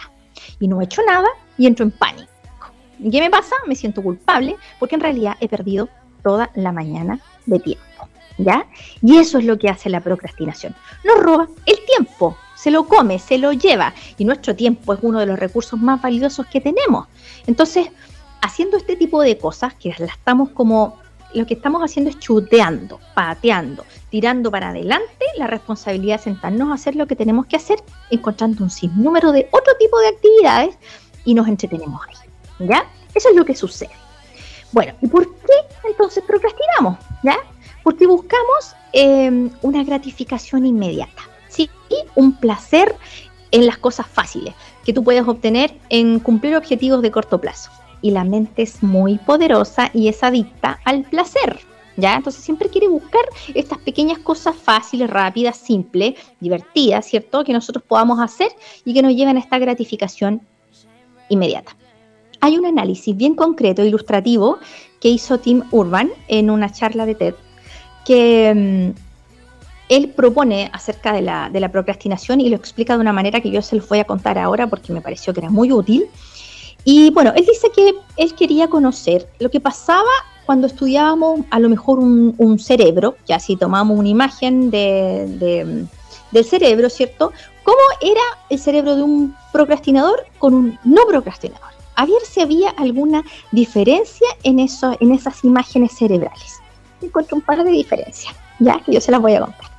Y 0.60 0.68
no 0.68 0.80
he 0.80 0.86
hecho 0.86 1.02
nada 1.06 1.28
y 1.58 1.68
entro 1.68 1.84
en 1.84 1.92
pánico. 1.92 2.32
¿Y 3.00 3.12
qué 3.12 3.20
me 3.20 3.30
pasa? 3.30 3.56
Me 3.68 3.76
siento 3.76 4.02
culpable 4.02 4.56
porque 4.80 4.96
en 4.96 5.02
realidad 5.02 5.36
he 5.40 5.50
perdido 5.50 5.90
toda 6.24 6.50
la 6.56 6.72
mañana 6.72 7.20
de 7.46 7.60
tiempo. 7.60 7.84
¿Ya? 8.38 8.65
Y 9.01 9.17
eso 9.17 9.38
es 9.38 9.46
lo 9.46 9.58
que 9.58 9.70
hace 9.70 9.89
la 9.89 10.01
procrastinación. 10.01 10.75
Nos 11.03 11.20
roba 11.20 11.48
el 11.65 11.77
tiempo, 11.86 12.38
se 12.56 12.72
lo 12.72 12.88
come, 12.88 13.20
se 13.20 13.38
lo 13.38 13.53
lleva. 13.53 13.94
Y 14.17 14.25
nuestro 14.25 14.56
tiempo 14.56 14.94
es 14.94 15.00
uno 15.01 15.20
de 15.20 15.25
los 15.25 15.39
recursos 15.39 15.79
más 15.79 16.01
valiosos 16.01 16.46
que 16.48 16.62
tenemos. 16.62 17.08
Entonces, 17.46 17.89
haciendo 18.41 18.77
este 18.77 18.96
tipo 18.96 19.22
de 19.22 19.38
cosas, 19.38 19.74
que 19.75 19.89
las 19.98 20.12
estamos 20.12 20.50
como, 20.50 21.00
lo 21.34 21.46
que 21.46 21.53
estamos 21.53 21.84
haciendo 21.84 22.10
es 22.10 22.20
chuteando, 22.20 23.00
pateando, 23.13 23.86
tirando 24.10 24.51
para 24.51 24.70
adelante, 24.70 25.25
la 25.38 25.48
responsabilidad 25.48 26.15
es 26.15 26.24
sentarnos 26.24 26.70
a 26.70 26.74
hacer 26.75 26.96
lo 26.96 27.08
que 27.08 27.15
tenemos 27.15 27.46
que 27.46 27.58
hacer, 27.58 27.79
encontrando 28.10 28.63
un 28.63 28.70
sinnúmero 28.70 29.32
de 29.32 29.48
otro 29.51 29.74
tipo 29.79 30.00
de 30.00 30.08
actividades 30.08 30.77
y 31.25 31.34
nos 31.34 31.48
entretenemos 31.48 32.01
ahí, 32.08 32.67
¿ya? 32.67 32.86
Eso 33.13 33.29
es 33.29 33.36
lo 33.36 33.46
que 33.46 33.56
sucede. 33.56 33.91
Bueno, 34.72 34.94
¿y 35.01 35.08
por 35.08 35.25
qué 35.25 35.53
entonces 35.86 36.24
procrastinamos? 36.25 36.98
¿Ya? 37.24 37.38
Porque 37.88 38.06
buscamos 38.06 38.75
em, 38.91 39.50
una 39.62 39.82
gratificación 39.82 40.65
inmediata, 40.65 41.22
¿sí? 41.48 41.70
Un 42.15 42.36
placer 42.36 42.94
en 43.51 43.65
las 43.65 43.77
cosas 43.77 44.06
fáciles 44.08 44.53
que 44.84 44.91
tú 44.91 45.06
puedes 45.06 45.25
obtener 45.25 45.74
en 45.88 46.20
cumplir 46.20 46.58
objetivos 46.58 47.01
de 47.01 47.12
corto 47.12 47.39
plazo. 47.39 47.72
Y 48.01 48.12
la 48.12 48.25
mente 48.25 48.63
es 48.63 48.84
muy 48.84 49.17
poderosa 49.20 49.89
y 49.94 50.10
es 50.10 50.22
adicta 50.22 50.82
al 50.84 51.03
placer. 51.03 51.60
¿Ya? 51.96 52.15
Entonces 52.15 52.44
siempre 52.44 52.67
quiere 52.67 52.89
buscar 52.89 53.22
estas 53.56 53.77
pequeñas 53.77 54.20
cosas 54.20 54.58
fáciles, 54.58 55.10
rápidas, 55.10 55.56
simples, 55.56 56.15
divertidas, 56.41 57.06
¿cierto? 57.06 57.46
Que 57.46 57.53
nosotros 57.53 57.86
podamos 57.88 58.20
hacer 58.20 58.51
y 58.84 58.94
que 58.94 59.01
nos 59.01 59.15
lleven 59.15 59.38
a 59.38 59.39
esta 59.39 59.60
gratificación 59.60 60.41
inmediata. 61.29 61.74
Hay 62.41 62.58
un 62.58 62.65
análisis 62.65 63.15
bien 63.15 63.34
concreto, 63.34 63.82
e 63.82 63.88
ilustrativo, 63.88 64.60
que 65.00 65.08
hizo 65.08 65.39
Tim 65.39 65.63
Urban 65.72 66.10
en 66.27 66.50
una 66.50 66.70
charla 66.70 67.06
de 67.06 67.15
TED 67.15 67.36
que, 68.08 68.54
mm, 68.56 69.08
él 69.90 70.10
propone 70.10 70.70
acerca 70.74 71.14
de 71.14 71.22
la, 71.22 71.50
de 71.50 71.60
la 71.60 71.72
procrastinación 71.72 72.42
y 72.42 72.50
lo 72.50 72.56
explica 72.56 72.96
de 72.96 73.02
una 73.02 73.14
manera 73.14 73.40
que 73.42 73.52
yo 73.52 73.62
se 73.62 73.76
los 73.76 73.88
voy 73.88 74.00
a 74.00 74.04
contar 74.04 74.38
ahora 74.38 74.68
porque 74.68 74.92
me 74.92 75.02
pareció 75.02 75.34
que 75.34 75.40
era 75.42 75.50
muy 75.50 75.72
útil. 75.72 76.08
Y 76.84 77.10
bueno, 77.12 77.34
él 77.36 77.46
dice 77.46 77.70
que 77.76 77.96
él 78.18 78.34
quería 78.34 78.68
conocer 78.68 79.30
lo 79.40 79.50
que 79.50 79.60
pasaba 79.60 80.10
cuando 80.46 80.68
estudiábamos 80.68 81.42
a 81.52 81.60
lo 81.60 81.70
mejor 81.70 82.00
un, 82.00 82.60
cerebro, 82.60 83.16
ya 83.26 83.40
si 83.40 83.58
tomamos 83.58 83.98
una 83.98 84.08
imagen 84.08 84.72
de, 84.72 85.86
del 86.32 86.46
cerebro, 86.46 86.90
¿cierto? 86.90 87.34
¿Cómo 87.64 87.78
era 88.02 88.22
el 88.50 88.60
cerebro 88.60 88.96
de 88.96 89.04
un 89.04 89.36
procrastinador 89.52 90.26
con 90.38 90.54
un 90.54 90.80
no 90.86 91.06
procrastinador? 91.06 91.68
A 91.96 92.06
ver 92.06 92.22
si 92.24 92.40
había 92.40 92.70
alguna 92.72 93.24
diferencia 93.52 94.28
en, 94.44 94.60
eso, 94.60 94.96
en 95.02 95.12
esas 95.12 95.44
imágenes 95.44 95.92
cerebrales. 95.98 96.62
Encuentro 97.01 97.36
un 97.36 97.42
par 97.42 97.63
de 97.63 97.72
diferencias, 97.72 98.34
ya 98.60 98.82
yo 98.88 99.00
se 99.00 99.12
las 99.12 99.22
voy 99.22 99.36
a 99.36 99.42
contar. 99.42 99.70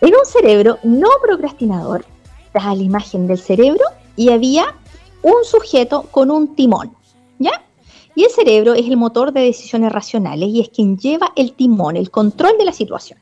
En 0.00 0.14
un 0.14 0.24
cerebro 0.24 0.78
no 0.82 1.08
procrastinador, 1.22 2.04
está 2.46 2.74
la 2.74 2.82
imagen 2.82 3.26
del 3.26 3.38
cerebro 3.38 3.84
y 4.16 4.30
había 4.30 4.74
un 5.22 5.44
sujeto 5.44 6.02
con 6.10 6.30
un 6.30 6.54
timón, 6.54 6.94
¿ya? 7.38 7.62
Y 8.14 8.24
el 8.24 8.30
cerebro 8.30 8.74
es 8.74 8.86
el 8.86 8.96
motor 8.96 9.32
de 9.32 9.42
decisiones 9.42 9.92
racionales 9.92 10.48
y 10.48 10.60
es 10.60 10.68
quien 10.68 10.96
lleva 10.96 11.32
el 11.36 11.52
timón, 11.52 11.96
el 11.96 12.10
control 12.10 12.56
de 12.58 12.64
la 12.64 12.72
situación. 12.72 13.18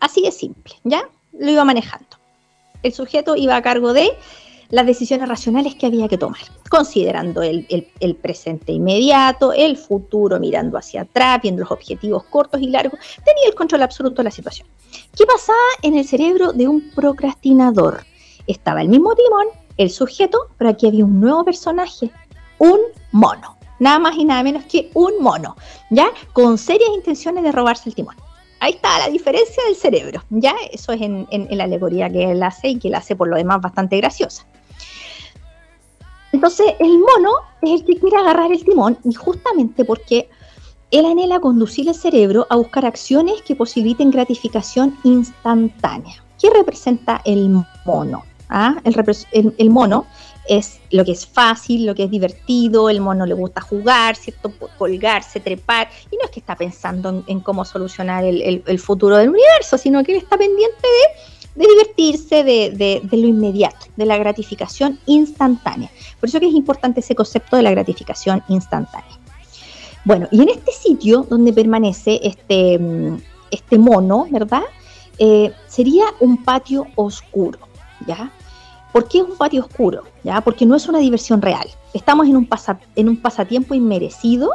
Así 0.00 0.22
de 0.22 0.30
simple, 0.30 0.74
¿ya? 0.84 1.08
Lo 1.32 1.50
iba 1.50 1.64
manejando. 1.64 2.06
El 2.82 2.92
sujeto 2.92 3.36
iba 3.36 3.56
a 3.56 3.62
cargo 3.62 3.92
de 3.92 4.12
las 4.70 4.86
decisiones 4.86 5.28
racionales 5.28 5.74
que 5.74 5.86
había 5.86 6.08
que 6.08 6.18
tomar, 6.18 6.40
considerando 6.68 7.42
el, 7.42 7.66
el, 8.00 8.14
presente 8.16 8.72
inmediato, 8.72 9.52
el 9.52 9.76
futuro 9.76 10.38
mirando 10.38 10.76
hacia 10.76 11.02
atrás, 11.02 11.40
viendo 11.42 11.60
los 11.62 11.70
objetivos 11.70 12.24
cortos 12.24 12.60
y 12.60 12.68
largos, 12.68 13.00
tenía 13.24 13.46
el 13.46 13.54
control 13.54 13.82
absoluto 13.82 14.16
de 14.16 14.24
la 14.24 14.30
situación. 14.30 14.68
¿Qué 15.16 15.24
pasaba 15.26 15.58
en 15.82 15.94
el 15.94 16.06
cerebro 16.06 16.52
de 16.52 16.68
un 16.68 16.90
procrastinador? 16.90 18.04
Estaba 18.46 18.82
el 18.82 18.88
mismo 18.88 19.14
timón, 19.14 19.46
el 19.76 19.90
sujeto, 19.90 20.48
pero 20.58 20.70
aquí 20.70 20.86
había 20.86 21.04
un 21.04 21.20
nuevo 21.20 21.44
personaje, 21.44 22.10
un 22.58 22.78
mono 23.12 23.58
nada 23.78 23.98
más 23.98 24.16
y 24.16 24.24
nada 24.24 24.42
menos 24.42 24.64
que 24.64 24.90
un 24.94 25.20
mono, 25.20 25.56
¿ya? 25.90 26.10
Con 26.32 26.58
serias 26.58 26.90
intenciones 26.94 27.44
de 27.44 27.52
robarse 27.52 27.88
el 27.88 27.94
timón. 27.94 28.16
Ahí 28.60 28.72
está 28.72 28.98
la 28.98 29.08
diferencia 29.08 29.62
del 29.64 29.76
cerebro, 29.76 30.24
¿ya? 30.30 30.54
Eso 30.72 30.92
es 30.92 31.00
en, 31.00 31.26
la 31.50 31.64
alegoría 31.64 32.10
que 32.10 32.30
él 32.30 32.42
hace 32.42 32.68
y 32.68 32.78
que 32.78 32.90
la 32.90 32.98
hace 32.98 33.14
por 33.14 33.28
lo 33.28 33.36
demás 33.36 33.60
bastante 33.60 33.96
graciosa. 33.98 34.46
Entonces, 36.38 36.74
el 36.78 37.00
mono 37.00 37.32
es 37.62 37.80
el 37.80 37.84
que 37.84 37.98
quiere 37.98 38.16
agarrar 38.16 38.52
el 38.52 38.64
timón 38.64 38.96
y 39.02 39.12
justamente 39.12 39.84
porque 39.84 40.30
él 40.92 41.04
anhela 41.04 41.40
conducir 41.40 41.88
el 41.88 41.96
cerebro 41.96 42.46
a 42.48 42.54
buscar 42.54 42.86
acciones 42.86 43.42
que 43.42 43.56
posibiliten 43.56 44.12
gratificación 44.12 44.96
instantánea. 45.02 46.22
¿Qué 46.40 46.48
representa 46.50 47.20
el 47.24 47.50
mono? 47.84 48.22
¿Ah? 48.50 48.76
el, 48.84 49.70
mono 49.70 50.06
es 50.48 50.78
lo 50.92 51.04
que 51.04 51.10
es 51.10 51.26
fácil, 51.26 51.86
lo 51.86 51.96
que 51.96 52.04
es 52.04 52.10
divertido, 52.10 52.88
el 52.88 53.00
mono 53.00 53.26
le 53.26 53.34
gusta 53.34 53.60
jugar, 53.60 54.14
¿cierto? 54.14 54.52
Colgarse, 54.78 55.40
trepar, 55.40 55.88
y 56.08 56.16
no 56.16 56.24
es 56.24 56.30
que 56.30 56.38
está 56.38 56.54
pensando 56.54 57.24
en, 57.26 57.40
cómo 57.40 57.64
solucionar 57.64 58.22
el, 58.24 58.78
futuro 58.78 59.16
del 59.16 59.30
universo, 59.30 59.76
sino 59.76 60.04
que 60.04 60.12
él 60.12 60.18
está 60.18 60.38
pendiente 60.38 60.86
de, 60.86 61.37
divertirse, 61.66 62.44
de, 62.44 63.00
lo 63.10 63.26
inmediato, 63.26 63.86
de 63.96 64.06
la 64.06 64.16
gratificación 64.18 64.98
instantánea. 65.06 65.90
Por 66.20 66.28
eso 66.28 66.40
que 66.40 66.48
es 66.48 66.54
importante 66.54 67.00
ese 67.00 67.14
concepto 67.14 67.56
de 67.56 67.62
la 67.62 67.70
gratificación 67.70 68.42
instantánea. 68.48 69.18
Bueno, 70.04 70.28
y 70.30 70.42
en 70.42 70.48
este 70.50 70.72
sitio 70.72 71.26
donde 71.28 71.52
permanece 71.52 72.20
este, 72.22 72.78
este 73.50 73.78
mono, 73.78 74.26
¿verdad? 74.30 74.62
Eh, 75.18 75.52
sería 75.66 76.04
un 76.20 76.44
patio 76.44 76.86
oscuro, 76.94 77.58
¿ya? 78.06 78.32
¿Por 78.92 79.08
qué 79.08 79.18
es 79.18 79.24
un 79.24 79.36
patio 79.36 79.62
oscuro? 79.62 80.04
¿Ya? 80.24 80.40
Porque 80.40 80.64
no 80.64 80.74
es 80.74 80.88
una 80.88 80.98
diversión 80.98 81.42
real. 81.42 81.68
Estamos 81.92 82.26
en 82.26 82.36
un, 82.36 82.48
en 82.96 83.08
un 83.08 83.16
pasatiempo 83.16 83.74
inmerecido. 83.74 84.50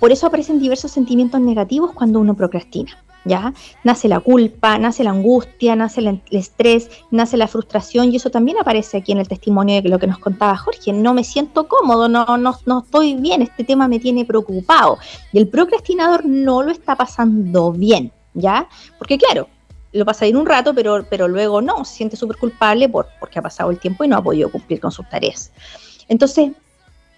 Por 0.00 0.12
eso 0.12 0.26
aparecen 0.26 0.58
diversos 0.58 0.90
sentimientos 0.90 1.40
negativos 1.40 1.92
cuando 1.92 2.20
uno 2.20 2.34
procrastina. 2.34 3.04
¿Ya? 3.24 3.52
Nace 3.82 4.08
la 4.08 4.20
culpa, 4.20 4.78
nace 4.78 5.04
la 5.04 5.10
angustia, 5.10 5.76
nace 5.76 6.00
el, 6.00 6.22
estrés, 6.30 6.90
nace 7.10 7.36
la 7.36 7.48
frustración 7.48 8.12
y 8.12 8.16
eso 8.16 8.30
también 8.30 8.58
aparece 8.58 8.98
aquí 8.98 9.12
en 9.12 9.18
el 9.18 9.28
testimonio 9.28 9.80
de 9.80 9.88
lo 9.88 9.98
que 9.98 10.06
nos 10.06 10.18
contaba 10.18 10.56
Jorge. 10.56 10.92
No 10.92 11.14
me 11.14 11.24
siento 11.24 11.66
cómodo, 11.68 12.08
no, 12.08 12.36
no, 12.36 12.58
no 12.66 12.78
estoy 12.84 13.14
bien, 13.14 13.42
este 13.42 13.64
tema 13.64 13.88
me 13.88 13.98
tiene 13.98 14.24
preocupado. 14.24 14.98
Y 15.32 15.38
el 15.38 15.48
procrastinador 15.48 16.24
no 16.24 16.62
lo 16.62 16.70
está 16.70 16.96
pasando 16.96 17.72
bien, 17.72 18.12
¿ya? 18.34 18.68
Porque 18.98 19.18
claro, 19.18 19.48
lo 19.92 20.04
pasa 20.04 20.24
ahí 20.24 20.34
un 20.34 20.46
rato, 20.46 20.74
pero, 20.74 21.06
pero 21.08 21.28
luego 21.28 21.62
no, 21.62 21.84
se 21.84 21.96
siente 21.96 22.16
súper 22.16 22.36
culpable 22.36 22.88
por, 22.88 23.06
porque 23.20 23.38
ha 23.38 23.42
pasado 23.42 23.70
el 23.70 23.78
tiempo 23.78 24.04
y 24.04 24.08
no 24.08 24.16
ha 24.16 24.22
podido 24.22 24.50
cumplir 24.50 24.80
con 24.80 24.90
sus 24.90 25.08
tareas. 25.08 25.52
Entonces, 26.08 26.50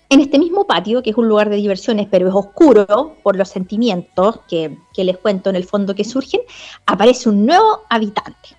en 0.08 0.20
este 0.20 0.38
mismo 0.38 0.66
patio, 0.66 1.02
que 1.02 1.10
es 1.10 1.16
un 1.16 1.28
lugar 1.28 1.50
de 1.50 1.56
diversiones, 1.56 2.06
pero 2.10 2.28
es 2.28 2.34
oscuro 2.34 3.16
por 3.22 3.36
los 3.36 3.48
sentimientos 3.48 4.40
que, 4.48 4.76
les 4.96 5.18
cuento 5.18 5.50
en 5.50 5.56
el 5.56 5.64
fondo 5.64 5.94
que 5.94 6.04
surgen, 6.04 6.40
aparece 6.86 7.28
un 7.28 7.46
nuevo 7.46 7.82
habitante. 7.88 8.56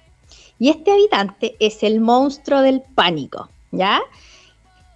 Y 0.59 0.69
este 0.69 0.91
habitante 0.91 1.55
es 1.59 1.83
el 1.83 2.01
monstruo 2.01 2.61
del 2.61 2.81
pánico, 2.95 3.49
¿ya? 3.71 4.01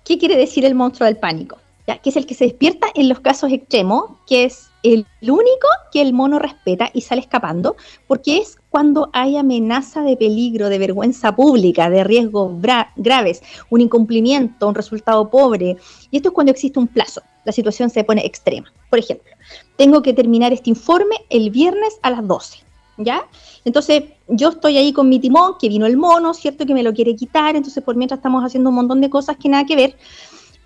¿Qué 0.03 0.17
quiere 0.17 0.35
decir 0.35 0.65
el 0.65 0.75
monstruo 0.75 1.05
del 1.05 1.17
pánico? 1.17 1.57
¿Ya? 1.87 1.99
Que 1.99 2.09
es 2.09 2.17
el 2.17 2.25
que 2.25 2.33
se 2.33 2.45
despierta 2.45 2.87
en 2.95 3.09
los 3.09 3.19
casos 3.19 3.51
extremos, 3.51 4.05
que 4.27 4.45
es 4.45 4.70
el 4.83 5.05
único 5.21 5.67
que 5.91 6.01
el 6.01 6.13
mono 6.13 6.39
respeta 6.39 6.89
y 6.93 7.01
sale 7.01 7.21
escapando, 7.21 7.75
porque 8.07 8.37
es 8.37 8.57
cuando 8.69 9.09
hay 9.13 9.37
amenaza 9.37 10.01
de 10.01 10.17
peligro, 10.17 10.69
de 10.69 10.79
vergüenza 10.79 11.35
pública, 11.35 11.89
de 11.89 12.03
riesgos 12.03 12.53
graves, 12.95 13.41
un 13.69 13.81
incumplimiento, 13.81 14.67
un 14.67 14.75
resultado 14.75 15.29
pobre. 15.29 15.77
Y 16.09 16.17
esto 16.17 16.29
es 16.29 16.33
cuando 16.33 16.51
existe 16.51 16.79
un 16.79 16.87
plazo, 16.87 17.21
la 17.45 17.51
situación 17.51 17.89
se 17.89 18.03
pone 18.03 18.25
extrema. 18.25 18.71
Por 18.89 18.99
ejemplo, 18.99 19.31
tengo 19.77 20.01
que 20.01 20.13
terminar 20.13 20.53
este 20.53 20.69
informe 20.69 21.15
el 21.29 21.49
viernes 21.49 21.97
a 22.01 22.11
las 22.11 22.27
12. 22.27 22.59
¿Ya? 22.97 23.25
Entonces, 23.65 24.03
yo 24.27 24.49
estoy 24.49 24.77
ahí 24.77 24.93
con 24.93 25.09
mi 25.09 25.19
timón, 25.19 25.55
que 25.59 25.69
vino 25.69 25.87
el 25.87 25.97
mono, 25.97 26.35
¿cierto? 26.35 26.67
Que 26.67 26.73
me 26.73 26.83
lo 26.83 26.93
quiere 26.93 27.15
quitar, 27.15 27.55
entonces 27.55 27.83
por 27.83 27.95
mientras 27.95 28.19
estamos 28.19 28.43
haciendo 28.43 28.69
un 28.69 28.75
montón 28.75 29.01
de 29.01 29.09
cosas 29.09 29.37
que 29.37 29.49
nada 29.49 29.65
que 29.65 29.75
ver, 29.75 29.97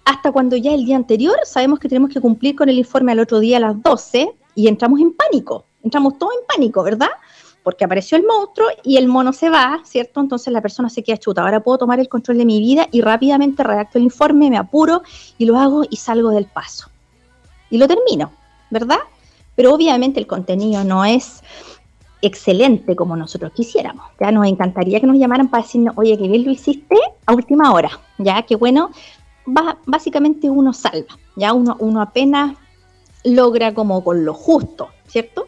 hasta 0.05 0.31
cuando 0.31 0.55
ya 0.55 0.73
el 0.73 0.85
día 0.85 0.95
anterior 0.95 1.35
sabemos 1.43 1.79
que 1.79 1.89
tenemos 1.89 2.11
que 2.11 2.21
cumplir 2.21 2.55
con 2.55 2.69
el 2.69 2.77
informe 2.77 3.11
al 3.11 3.19
otro 3.19 3.39
día 3.39 3.57
a 3.57 3.59
las 3.59 3.81
12 3.81 4.31
y 4.53 4.67
entramos 4.67 5.01
en 5.01 5.13
pánico, 5.13 5.65
entramos 5.83 6.17
todos 6.17 6.33
en 6.39 6.47
pánico, 6.47 6.83
¿verdad? 6.83 7.09
Porque 7.63 7.83
apareció 7.83 8.17
el 8.17 8.23
monstruo 8.25 8.67
y 8.83 8.97
el 8.97 9.07
mono 9.07 9.33
se 9.33 9.49
va, 9.49 9.81
¿cierto? 9.83 10.21
Entonces 10.21 10.53
la 10.53 10.61
persona 10.61 10.89
se 10.89 11.03
queda 11.03 11.17
chuta, 11.17 11.41
ahora 11.41 11.61
puedo 11.61 11.79
tomar 11.79 11.99
el 11.99 12.07
control 12.07 12.37
de 12.37 12.45
mi 12.45 12.59
vida 12.59 12.87
y 12.91 13.01
rápidamente 13.01 13.63
redacto 13.63 13.97
el 13.97 14.03
informe, 14.03 14.49
me 14.51 14.57
apuro 14.57 15.01
y 15.39 15.45
lo 15.45 15.57
hago 15.57 15.83
y 15.89 15.97
salgo 15.97 16.29
del 16.29 16.45
paso. 16.45 16.89
Y 17.71 17.79
lo 17.79 17.87
termino, 17.87 18.31
¿verdad? 18.69 18.99
Pero 19.55 19.73
obviamente 19.73 20.19
el 20.19 20.27
contenido 20.27 20.83
no 20.83 21.03
es 21.03 21.41
excelente 22.21 22.95
como 22.95 23.15
nosotros 23.15 23.51
quisiéramos. 23.53 24.05
Ya 24.19 24.31
nos 24.31 24.47
encantaría 24.47 24.99
que 24.99 25.07
nos 25.07 25.17
llamaran 25.17 25.49
para 25.49 25.63
decirnos, 25.63 25.95
oye, 25.97 26.17
qué 26.17 26.27
bien 26.27 26.45
lo 26.45 26.51
hiciste 26.51 26.95
a 27.25 27.33
última 27.33 27.73
hora, 27.73 27.89
ya, 28.19 28.43
qué 28.43 28.55
bueno, 28.55 28.91
básicamente 29.45 30.49
uno 30.49 30.73
salva, 30.73 31.17
ya 31.35 31.53
uno, 31.53 31.75
uno 31.79 32.01
apenas 32.01 32.55
logra 33.23 33.73
como 33.73 34.03
con 34.03 34.25
lo 34.25 34.33
justo, 34.33 34.89
¿cierto? 35.07 35.47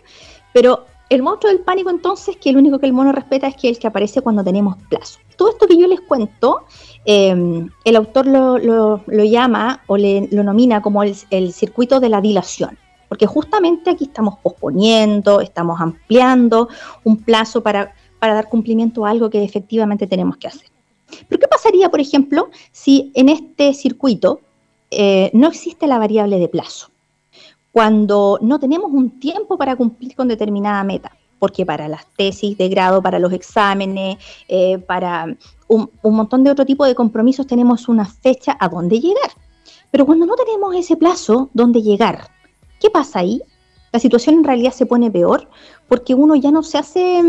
Pero 0.53 0.85
el 1.09 1.23
monstruo 1.23 1.51
del 1.51 1.61
pánico 1.61 1.89
entonces, 1.89 2.35
que 2.35 2.49
el 2.49 2.57
único 2.57 2.79
que 2.79 2.85
el 2.85 2.93
mono 2.93 3.11
respeta 3.11 3.47
es 3.47 3.55
que 3.55 3.69
el 3.69 3.79
que 3.79 3.87
aparece 3.87 4.21
cuando 4.21 4.43
tenemos 4.43 4.75
plazo. 4.89 5.19
Todo 5.37 5.51
esto 5.51 5.67
que 5.67 5.77
yo 5.77 5.87
les 5.87 6.01
cuento, 6.01 6.65
em, 7.05 7.69
el 7.85 7.95
autor 7.95 8.27
lo, 8.27 8.99
llama 9.07 9.83
o 9.87 9.97
le, 9.97 10.27
lo 10.31 10.43
nomina 10.43 10.81
como 10.81 11.03
el, 11.03 11.53
circuito 11.53 11.99
de 11.99 12.09
la 12.09 12.21
dilación, 12.21 12.77
porque 13.07 13.25
justamente 13.25 13.89
aquí 13.89 14.05
estamos 14.05 14.39
posponiendo, 14.39 15.39
estamos 15.39 15.79
ampliando 15.79 16.67
un 17.03 17.17
plazo 17.17 17.61
para 17.61 17.93
dar 18.19 18.49
cumplimiento 18.49 19.05
a 19.05 19.11
algo 19.11 19.29
que 19.29 19.43
efectivamente 19.43 20.07
tenemos 20.07 20.37
que 20.37 20.47
hacer. 20.47 20.76
Pero 21.27 21.39
¿qué 21.39 21.47
pasaría, 21.47 21.89
por 21.89 21.99
ejemplo, 21.99 22.49
si 22.71 23.11
en 23.15 23.29
este 23.29 23.73
circuito 23.73 24.41
eh, 24.91 25.29
no 25.33 25.47
existe 25.47 25.87
la 25.87 25.99
variable 25.99 26.39
de 26.39 26.47
plazo? 26.47 26.89
Cuando 27.71 28.39
no 28.41 28.59
tenemos 28.59 28.91
un 28.91 29.19
tiempo 29.19 29.57
para 29.57 29.75
cumplir 29.75 30.15
con 30.15 30.27
determinada 30.27 30.83
meta, 30.83 31.11
porque 31.39 31.65
para 31.65 31.87
las 31.87 32.05
tesis 32.15 32.57
de 32.57 32.69
grado, 32.69 33.01
para 33.01 33.19
los 33.19 33.31
exámenes, 33.33 34.17
eh, 34.47 34.77
para 34.79 35.35
un, 35.67 35.89
montón 36.03 36.43
de 36.43 36.51
otro 36.51 36.65
tipo 36.65 36.85
de 36.85 36.95
compromisos 36.95 37.47
tenemos 37.47 37.87
una 37.87 38.05
fecha 38.05 38.57
a 38.59 38.69
dónde 38.69 38.99
llegar. 38.99 39.31
Pero 39.91 40.05
cuando 40.05 40.25
no 40.25 40.35
tenemos 40.35 40.75
ese 40.75 40.97
plazo, 40.97 41.49
¿dónde 41.53 41.81
llegar? 41.81 42.29
¿Qué 42.79 42.89
pasa 42.89 43.19
ahí? 43.19 43.41
La 43.91 43.99
situación 43.99 44.35
en 44.35 44.43
realidad 44.43 44.73
se 44.73 44.85
pone 44.85 45.09
peor 45.09 45.49
porque 45.87 46.13
uno 46.13 46.35
ya 46.35 46.51
no 46.51 46.63
se 46.63 46.77
hace 46.77 47.23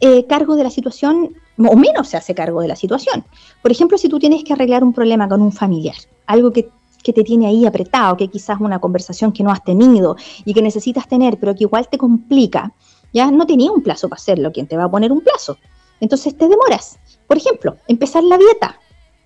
eh, 0.00 0.26
cargo 0.26 0.56
de 0.56 0.64
la 0.64 0.70
situación 0.70 1.36
o 1.58 1.76
menos 1.76 2.08
se 2.08 2.16
hace 2.16 2.34
cargo 2.34 2.60
de 2.60 2.68
la 2.68 2.76
situación. 2.76 3.24
Por 3.60 3.70
ejemplo, 3.70 3.98
si 3.98 4.08
tú 4.08 4.18
tienes 4.18 4.44
que 4.44 4.52
arreglar 4.52 4.82
un 4.84 4.92
problema 4.92 5.28
con 5.28 5.42
un 5.42 5.52
familiar, 5.52 5.96
algo 6.26 6.50
que, 6.52 6.68
te 7.02 7.24
tiene 7.24 7.48
ahí 7.48 7.66
apretado, 7.66 8.16
que 8.16 8.28
quizás 8.28 8.60
una 8.60 8.78
conversación 8.78 9.32
que 9.32 9.42
no 9.42 9.50
has 9.50 9.64
tenido 9.64 10.14
y 10.44 10.54
que 10.54 10.62
necesitas 10.62 11.08
tener, 11.08 11.36
pero 11.36 11.52
que 11.52 11.64
igual 11.64 11.88
te 11.88 11.98
complica, 11.98 12.72
ya 13.12 13.28
no 13.30 13.44
tenía 13.44 13.72
un 13.72 13.82
plazo 13.82 14.08
para 14.08 14.20
hacerlo, 14.20 14.52
¿quién 14.52 14.68
te 14.68 14.76
va 14.76 14.84
a 14.84 14.90
poner 14.90 15.10
un 15.10 15.20
plazo? 15.20 15.58
Entonces 15.98 16.36
te 16.36 16.48
demoras. 16.48 17.00
Por 17.26 17.36
ejemplo, 17.36 17.76
empezar 17.88 18.22
la 18.22 18.38
dieta, 18.38 18.78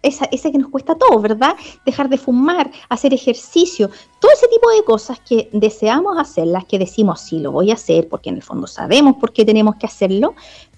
esa, 0.02 0.26
ese 0.26 0.52
que 0.52 0.58
nos 0.58 0.70
cuesta 0.70 0.94
todo, 0.94 1.20
¿verdad? 1.20 1.54
Dejar 1.84 2.08
de 2.08 2.18
fumar, 2.18 2.70
hacer 2.88 3.12
ejercicio, 3.12 3.90
todo 4.20 4.32
ese 4.32 4.48
tipo 4.48 4.70
de 4.70 4.84
cosas 4.84 5.20
que 5.20 5.48
deseamos 5.52 6.18
hacer, 6.18 6.46
las 6.46 6.64
que 6.64 6.78
decimos 6.78 7.20
sí 7.20 7.40
lo 7.40 7.52
voy 7.52 7.70
a 7.70 7.74
hacer, 7.74 8.08
porque 8.08 8.30
en 8.30 8.36
el 8.36 8.42
fondo 8.42 8.66
sabemos 8.66 9.16
por 9.16 9.32
qué 9.32 9.44
tenemos 9.44 9.76
que 9.76 9.86
hacerlo, 9.86 10.34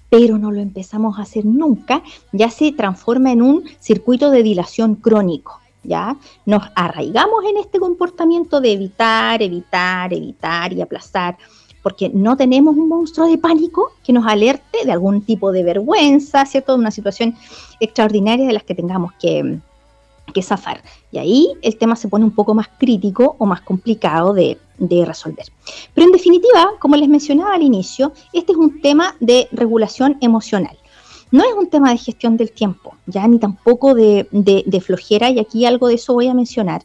pero 0.09 0.37
no 0.37 0.51
lo 0.51 0.59
empezamos 0.59 1.17
a 1.17 1.23
hacer 1.23 1.45
nunca, 1.45 2.03
ya 2.31 2.49
se 2.49 2.71
transforma 2.71 3.31
en 3.31 3.41
un 3.41 3.63
circuito 3.79 4.31
de 4.31 4.43
dilación 4.43 4.95
crónico. 4.95 5.59
¿Ya? 5.81 6.17
Nos 6.45 6.63
arraigamos 6.75 7.45
en 7.49 7.55
este 7.55 7.79
comportamiento 7.79 8.59
de 8.59 8.73
evitar, 8.73 9.41
evitar, 9.41 10.13
evitar 10.13 10.73
y 10.73 10.81
aplazar, 10.81 11.37
porque 11.81 12.09
no 12.09 12.35
tenemos 12.35 12.75
un 12.75 12.89
monstruo 12.89 13.27
de 13.27 13.37
pánico 13.37 13.93
que 14.03 14.11
nos 14.11 14.27
alerte 14.27 14.83
de 14.83 14.91
algún 14.91 15.21
tipo 15.21 15.53
de 15.53 15.63
vergüenza, 15.63 16.45
¿cierto? 16.45 16.73
De 16.73 16.79
una 16.79 16.91
situación 16.91 17.33
extraordinaria 17.79 18.45
de 18.45 18.53
las 18.53 18.63
que 18.63 18.75
tengamos 18.75 19.13
que, 19.13 19.59
que 20.31 20.41
zafar. 20.41 20.83
Y 21.11 21.17
ahí 21.17 21.51
el 21.61 21.77
tema 21.77 21.95
se 21.95 22.07
pone 22.07 22.25
un 22.25 22.31
poco 22.31 22.53
más 22.53 22.67
crítico 22.77 23.35
o 23.37 23.45
más 23.45 23.61
complicado 23.61 24.33
de, 24.33 24.57
de, 24.77 25.05
resolver. 25.05 25.45
Pero 25.93 26.07
en 26.07 26.13
definitiva, 26.13 26.71
como 26.79 26.95
les 26.95 27.09
mencionaba 27.09 27.53
al 27.53 27.63
inicio, 27.63 28.13
este 28.33 28.51
es 28.51 28.57
un 28.57 28.81
tema 28.81 29.15
de 29.19 29.47
regulación 29.51 30.17
emocional. 30.21 30.77
No 31.31 31.43
es 31.43 31.53
un 31.53 31.69
tema 31.69 31.91
de 31.91 31.97
gestión 31.97 32.37
del 32.37 32.51
tiempo, 32.51 32.95
ya 33.05 33.27
ni 33.27 33.37
tampoco 33.37 33.93
de, 33.93 34.27
de, 34.31 34.63
de 34.65 34.81
flojera, 34.81 35.29
y 35.29 35.39
aquí 35.39 35.65
algo 35.65 35.87
de 35.87 35.95
eso 35.95 36.13
voy 36.13 36.27
a 36.27 36.33
mencionar. 36.33 36.83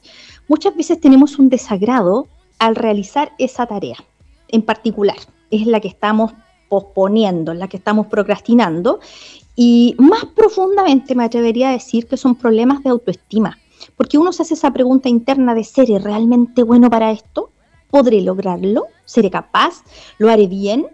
Muchas 0.48 0.76
veces 0.76 1.00
tenemos 1.00 1.38
un 1.38 1.48
desagrado 1.48 2.26
al 2.58 2.76
realizar 2.76 3.32
esa 3.38 3.66
tarea 3.66 3.96
en 4.48 4.62
particular. 4.62 5.16
Es 5.50 5.66
la 5.66 5.80
que 5.80 5.88
estamos 5.88 6.32
posponiendo, 6.68 7.54
la 7.54 7.68
que 7.68 7.76
estamos 7.76 8.06
procrastinando. 8.06 9.00
Y 9.56 9.94
más 9.98 10.24
profundamente 10.26 11.14
me 11.14 11.24
atrevería 11.24 11.70
a 11.70 11.72
decir 11.72 12.06
que 12.06 12.16
son 12.16 12.34
problemas 12.34 12.82
de 12.82 12.90
autoestima, 12.90 13.58
porque 13.96 14.18
uno 14.18 14.32
se 14.32 14.42
hace 14.42 14.54
esa 14.54 14.72
pregunta 14.72 15.08
interna 15.08 15.54
de, 15.54 15.64
¿seré 15.64 15.98
realmente 15.98 16.62
bueno 16.62 16.90
para 16.90 17.12
esto? 17.12 17.50
¿Podré 17.90 18.20
lograrlo? 18.20 18.86
¿Seré 19.04 19.30
capaz? 19.30 19.82
¿Lo 20.18 20.30
haré 20.30 20.46
bien? 20.46 20.88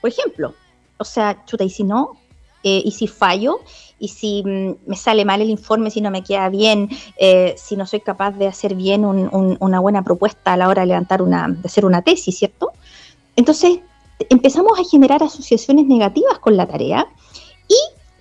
Por 0.00 0.10
ejemplo, 0.10 0.54
o 0.98 1.04
sea, 1.04 1.44
chuta, 1.44 1.64
¿y 1.64 1.70
si 1.70 1.84
no? 1.84 2.16
Eh, 2.62 2.82
¿Y 2.84 2.92
si 2.92 3.06
fallo? 3.06 3.60
¿Y 3.98 4.08
si 4.08 4.42
mm, 4.44 4.74
me 4.86 4.96
sale 4.96 5.24
mal 5.24 5.42
el 5.42 5.50
informe, 5.50 5.90
si 5.90 6.00
no 6.00 6.10
me 6.10 6.24
queda 6.24 6.48
bien? 6.48 6.88
Eh, 7.16 7.54
¿Si 7.58 7.76
no 7.76 7.86
soy 7.86 8.00
capaz 8.00 8.32
de 8.32 8.46
hacer 8.46 8.74
bien 8.74 9.04
una 9.04 9.80
buena 9.80 10.02
propuesta 10.02 10.54
a 10.54 10.56
la 10.56 10.68
hora 10.68 10.82
de 10.82 10.88
levantar 10.88 11.22
una, 11.22 11.48
de 11.48 11.66
hacer 11.66 11.84
una 11.84 12.02
tesis, 12.02 12.38
¿cierto? 12.38 12.72
Entonces 13.36 13.80
empezamos 14.30 14.78
a 14.78 14.84
generar 14.84 15.22
asociaciones 15.22 15.86
negativas 15.86 16.38
con 16.40 16.56
la 16.56 16.66
tarea 16.66 17.06
y 17.68 17.76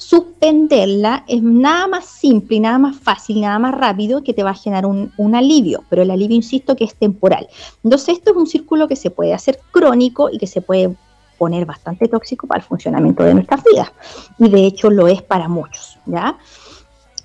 suspenderla 0.08 1.26
es 1.28 1.44
nada 1.44 1.86
más 1.88 2.06
simple 2.06 2.56
y 2.56 2.60
nada 2.62 2.78
más 2.78 2.96
fácil, 2.96 3.42
nada 3.42 3.60
más 3.60 3.76
rápido 3.76 4.24
que 4.24 4.34
te 4.34 4.42
va 4.42 4.52
a 4.52 4.54
generar 4.54 4.86
un, 4.86 5.36
alivio, 5.36 5.84
pero 5.90 6.02
el 6.02 6.12
alivio, 6.12 6.38
insisto, 6.38 6.78
que 6.78 6.86
es 6.86 6.96
temporal. 6.96 7.50
Entonces 7.84 8.16
esto 8.16 8.32
es 8.32 8.38
un 8.38 8.48
círculo 8.48 8.88
que 8.88 8.96
se 8.96 9.10
puede 9.10 9.34
hacer 9.34 9.60
crónico 9.72 10.30
y 10.32 10.38
que 10.38 10.48
se 10.48 10.62
puede 10.62 10.96
poner 11.38 11.66
bastante 11.66 12.08
tóxico 12.08 12.48
para 12.48 12.62
el 12.62 12.66
funcionamiento 12.66 13.22
de 13.24 13.34
nuestras 13.34 13.62
vidas. 13.66 13.92
Y 14.40 14.48
de 14.48 14.66
hecho 14.66 14.90
lo 14.90 15.10
es 15.10 15.22
para 15.22 15.50
muchos, 15.50 16.00
¿ya? 16.06 16.38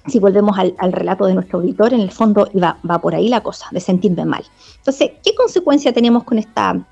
Si 0.08 0.18
volvemos 0.18 0.58
al, 0.58 0.92
relato 0.92 1.26
de 1.26 1.34
nuestro 1.34 1.60
auditor, 1.60 1.94
en 1.94 2.00
el 2.00 2.10
fondo 2.10 2.48
va, 2.60 2.98
por 3.00 3.14
ahí 3.14 3.28
la 3.28 3.42
cosa, 3.42 3.66
de 3.70 3.78
sentirme 3.78 4.24
mal. 4.24 4.42
Entonces, 4.78 5.12
¿qué 5.24 5.36
consecuencia 5.36 5.92
tenemos 5.92 6.24
con 6.24 6.38
esta 6.38 6.84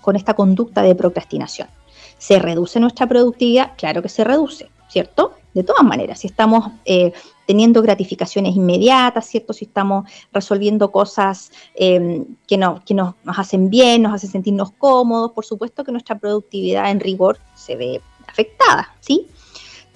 con 0.00 0.14
esta 0.14 0.34
conducta 0.34 0.82
de 0.82 0.94
procrastinación. 0.94 1.66
¿Se 2.18 2.38
reduce 2.38 2.78
nuestra 2.78 3.08
productividad? 3.08 3.72
Claro 3.76 4.00
que 4.00 4.08
se 4.08 4.22
reduce, 4.22 4.70
¿cierto? 4.88 5.32
De 5.54 5.62
todas 5.62 5.84
maneras, 5.84 6.20
si 6.20 6.26
estamos 6.26 6.70
eh, 6.84 7.12
teniendo 7.46 7.80
gratificaciones 7.80 8.54
inmediatas, 8.54 9.26
¿cierto? 9.26 9.52
Si 9.52 9.64
estamos 9.64 10.08
resolviendo 10.32 10.92
cosas 10.92 11.50
em, 11.74 12.26
que, 12.46 12.58
no, 12.58 12.82
que 12.84 12.92
nos, 12.92 13.14
nos, 13.24 13.38
hacen 13.38 13.70
bien, 13.70 14.02
nos 14.02 14.12
hacen 14.12 14.30
sentirnos 14.30 14.72
cómodos, 14.72 15.32
por 15.32 15.44
supuesto 15.44 15.82
que 15.82 15.92
nuestra 15.92 16.18
productividad 16.18 16.90
en 16.90 17.00
rigor 17.00 17.38
se 17.54 17.76
ve 17.76 18.02
afectada, 18.26 18.94
¿sí? 19.00 19.28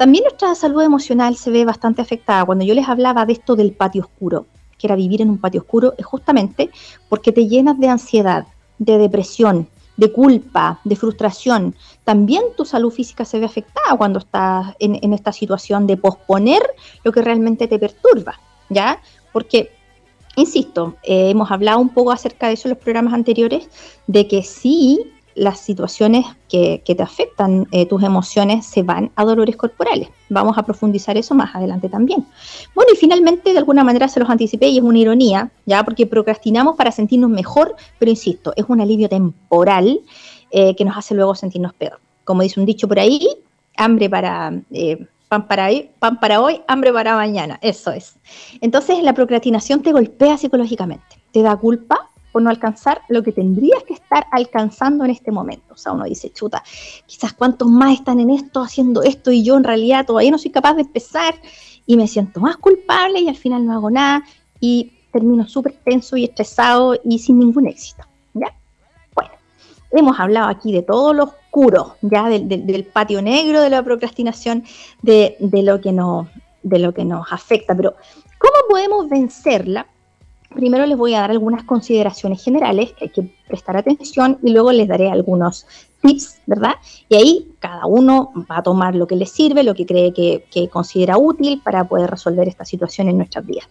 También 0.00 0.24
nuestra 0.24 0.55
salud 0.55 0.81
emocional 0.81 1.37
se 1.37 1.50
ve 1.50 1.66
bastante 1.66 2.00
afectada. 2.00 2.46
Cuando 2.46 2.64
yo 2.64 2.74
les 2.74 2.88
hablaba 2.88 3.26
de 3.26 3.35
esto 3.35 3.55
del 3.55 3.72
patio 3.72 4.00
oscuro, 4.00 4.46
que 4.79 4.87
era 4.87 4.96
vivir 4.96 5.20
en 5.20 5.29
un 5.29 5.37
patio 5.37 5.61
oscuro, 5.61 5.92
es 5.98 6.07
justamente 6.07 6.70
porque 7.11 7.33
te 7.33 7.46
llenas 7.46 7.79
de 7.79 7.88
ansiedad, 7.88 8.46
de 8.79 8.96
depresión, 8.96 9.68
de 9.96 10.12
culpa, 10.12 10.81
de 10.85 10.96
frustración. 10.96 11.74
También 12.05 12.42
tu 12.57 12.64
salud 12.64 12.90
física 12.90 13.24
se 13.24 13.38
ve 13.38 13.46
afectada 13.46 13.96
cuando 13.96 14.18
estás 14.18 14.74
en, 14.79 15.12
esta 15.12 15.33
situación 15.33 15.87
de 15.87 15.96
posponer 15.96 16.62
lo 17.05 17.12
que 17.12 17.22
realmente 17.22 17.68
te 17.68 17.79
perturba, 17.79 18.40
¿ya? 18.68 19.00
Porque, 19.33 19.70
insisto, 20.37 20.96
eh, 21.03 21.31
hemos 21.31 21.50
hablado 21.50 21.79
un 21.79 21.90
poco 21.90 22.12
acerca 22.12 22.48
de 22.48 22.55
eso 22.55 22.68
en 22.68 22.74
los 22.74 22.83
programas 22.83 23.14
anteriores, 23.14 23.68
de 24.07 24.26
que 24.26 24.42
sí 24.42 25.12
las 25.35 25.61
situaciones 25.61 26.27
que, 26.49 26.83
te 26.85 27.03
afectan 27.03 27.66
eh, 27.71 27.87
tus 27.87 28.03
emociones 28.03 28.66
se 28.66 28.83
van 28.83 29.11
a 29.14 29.25
dolores 29.25 29.57
corporales. 29.57 30.09
Vamos 30.29 30.59
a 30.59 30.64
profundizar 30.64 31.16
eso 31.16 31.35
más 31.35 31.55
adelante 31.55 31.88
también. 31.88 32.27
Bueno, 32.75 32.90
y 32.93 32.97
finalmente, 32.97 33.53
de 33.53 33.59
alguna 33.59 33.85
manera 33.85 34.09
se 34.09 34.21
los 34.21 34.29
anticipé 34.29 34.69
y 34.69 34.79
es 34.79 34.83
una 34.83 34.99
ironía, 34.99 35.51
ya 35.66 35.85
porque 35.85 36.07
procrastinamos 36.07 36.77
para 36.77 36.93
sentirnos 36.93 37.31
mejor, 37.31 37.77
pero 37.99 38.11
insisto, 38.11 38.53
es 38.57 38.64
un 38.69 38.81
alivio 38.81 39.09
temporal 39.09 40.01
eh, 40.51 40.75
que 40.75 40.85
nos 40.85 40.97
hace 40.97 41.14
luego 41.14 41.35
sentirnos 41.35 41.73
peor. 41.75 42.01
Como 42.25 42.43
dice 42.43 42.61
un 42.61 42.66
dicho 42.66 42.88
por 42.88 42.99
ahí, 42.99 43.27
hambre 43.77 44.11
para... 44.11 44.53
Eh, 44.73 45.07
pan 45.29 45.47
para, 45.47 45.69
hoy, 45.69 45.90
pan 46.01 46.19
para 46.19 46.40
hoy, 46.40 46.61
hambre 46.66 46.93
para 46.93 47.14
mañana, 47.14 47.61
eso 47.62 47.93
es. 47.93 48.16
Entonces 48.61 49.01
la 49.05 49.14
procrastinación 49.14 49.81
te 49.81 49.93
golpea 49.93 50.37
psicológicamente, 50.37 51.23
te 51.31 51.40
da 51.40 51.57
culpa, 51.57 52.10
por 52.33 52.43
no 52.43 52.51
alcanzar 52.51 53.03
lo 53.09 53.23
que 53.23 53.33
tendrías 53.33 53.83
que 53.85 53.95
estar 53.95 54.27
alcanzando 54.31 55.05
en 55.05 55.11
este 55.11 55.31
momento. 55.31 55.75
O 55.75 55.77
sea, 55.77 55.93
uno 55.93 56.05
dice, 56.05 56.31
chuta, 56.31 56.62
quizás 57.07 57.33
cuántos 57.33 57.69
más 57.69 57.95
están 57.95 58.21
en 58.21 58.31
esto, 58.31 58.62
haciendo 58.62 59.03
esto, 59.03 59.33
y 59.33 59.43
yo 59.43 59.57
en 59.57 59.64
realidad 59.64 60.07
todavía 60.07 60.31
no 60.31 60.38
soy 60.38 60.51
capaz 60.51 60.75
de 60.75 60.83
empezar 60.83 61.35
y 61.87 61.97
me 61.97 62.07
siento 62.07 62.40
más 62.40 62.57
culpable 62.57 63.21
y 63.21 63.29
al 63.29 63.37
final 63.37 63.66
no 63.66 63.73
hago 63.73 63.90
nada 63.90 64.23
y 64.61 64.93
termino 65.12 65.47
súper 65.49 65.73
tenso 65.85 66.16
y 66.16 66.25
estresado 66.25 66.97
y 67.05 67.19
sin 67.19 67.38
ningún 67.38 67.66
éxito. 67.66 68.05
¿Ya? 68.35 68.55
Bueno, 69.14 69.31
hemos 69.90 70.21
hablado 70.21 70.49
aquí 70.49 70.73
de 70.73 70.83
todo 70.83 71.12
lo 71.12 71.25
oscuro, 71.25 71.97
ya 72.01 72.29
del, 72.29 72.85
patio 72.85 73.21
negro 73.23 73.61
de 73.61 73.71
la 73.71 73.83
procrastinación, 73.83 74.64
de, 75.03 75.37
lo 75.40 75.81
que 75.81 75.93
nos, 75.93 76.29
de 76.62 76.79
lo 76.79 76.95
que 76.95 77.05
nos 77.05 77.33
afecta, 77.33 77.75
pero 77.75 77.97
¿cómo 78.38 78.55
podemos 78.69 79.09
vencerla? 79.09 79.87
Primero 80.55 80.87
les 80.87 80.97
voy 80.97 81.15
a 81.15 81.21
dar 81.21 81.31
algunas 81.31 81.65
consideraciones 81.65 82.43
generales 82.43 82.93
que 82.93 83.05
hay 83.05 83.11
que 83.11 83.23
prestar 83.47 83.77
atención 83.77 84.39
y 84.43 84.51
luego 84.51 84.73
les 84.73 84.89
daré 84.89 85.11
algunos 85.11 85.67
tips, 86.03 86.41
¿verdad? 86.47 86.75
Y 87.09 87.17
ahí 87.17 87.49
cada 87.59 87.87
uno 87.87 88.33
va 88.51 88.59
a 88.59 88.63
tomar 88.63 88.95
lo 88.95 89.07
que 89.07 89.17
le 89.17 89.27
sirve, 89.27 89.63
lo 89.63 89.75
que 89.75 89.87
cree 89.87 90.13
que, 90.13 90.69
considera 90.71 91.19
útil 91.19 91.61
para 91.63 91.85
poder 91.85 92.11
resolver 92.11 92.49
esta 92.49 92.65
situación 92.65 93.09
en 93.09 93.19
nuestras 93.19 93.47
vidas. 93.47 93.69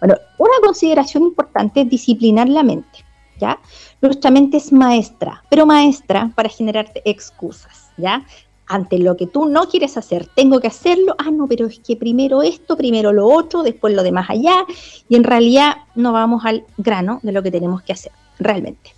Bueno, 0.00 0.16
una 0.38 0.54
consideración 0.62 1.24
importante 1.24 1.82
es 1.82 1.90
disciplinar 1.90 2.48
la 2.48 2.62
mente, 2.62 3.04
¿ya? 3.38 3.58
Nuestra 4.00 4.30
mente 4.30 4.56
es 4.56 4.72
maestra, 4.72 5.42
pero 5.50 5.66
maestra 5.66 6.30
para 6.34 6.48
generarte 6.48 7.02
excusas, 7.04 7.90
¿ya? 7.96 8.24
Ante 8.66 8.98
lo 8.98 9.16
que 9.16 9.26
tú 9.26 9.46
no 9.46 9.68
quieres 9.68 9.96
hacer, 9.96 10.28
tengo 10.34 10.60
que 10.60 10.68
hacerlo, 10.68 11.14
ah, 11.18 11.30
no, 11.30 11.46
pero 11.46 11.66
es 11.66 11.78
que 11.80 11.96
primero 11.96 12.42
esto, 12.42 12.76
primero 12.76 13.12
lo 13.12 13.26
otro, 13.26 13.62
después 13.62 13.94
lo 13.94 14.02
demás 14.02 14.30
allá, 14.30 14.64
y 15.08 15.16
en 15.16 15.24
realidad 15.24 15.76
no 15.94 16.12
vamos 16.12 16.44
al 16.44 16.64
grano 16.76 17.20
de 17.22 17.32
lo 17.32 17.42
que 17.42 17.50
tenemos 17.50 17.82
que 17.82 17.92
hacer, 17.92 18.12
realmente. 18.38 18.92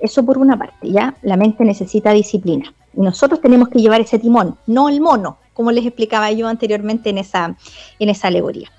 Eso 0.00 0.24
por 0.24 0.38
una 0.38 0.56
parte, 0.56 0.90
¿ya? 0.90 1.16
La 1.22 1.36
mente 1.36 1.64
necesita 1.64 2.12
disciplina. 2.12 2.72
Y 2.94 3.00
nosotros 3.00 3.40
tenemos 3.40 3.68
que 3.68 3.80
llevar 3.80 4.00
ese 4.00 4.18
timón, 4.18 4.56
no 4.66 4.88
el 4.88 5.00
mono, 5.00 5.38
como 5.52 5.72
les 5.72 5.84
explicaba 5.84 6.30
yo 6.30 6.46
anteriormente 6.46 7.10
en 7.10 7.18
esa, 7.18 7.56
en 7.98 8.08
esa 8.08 8.28
alegoría. 8.28 8.70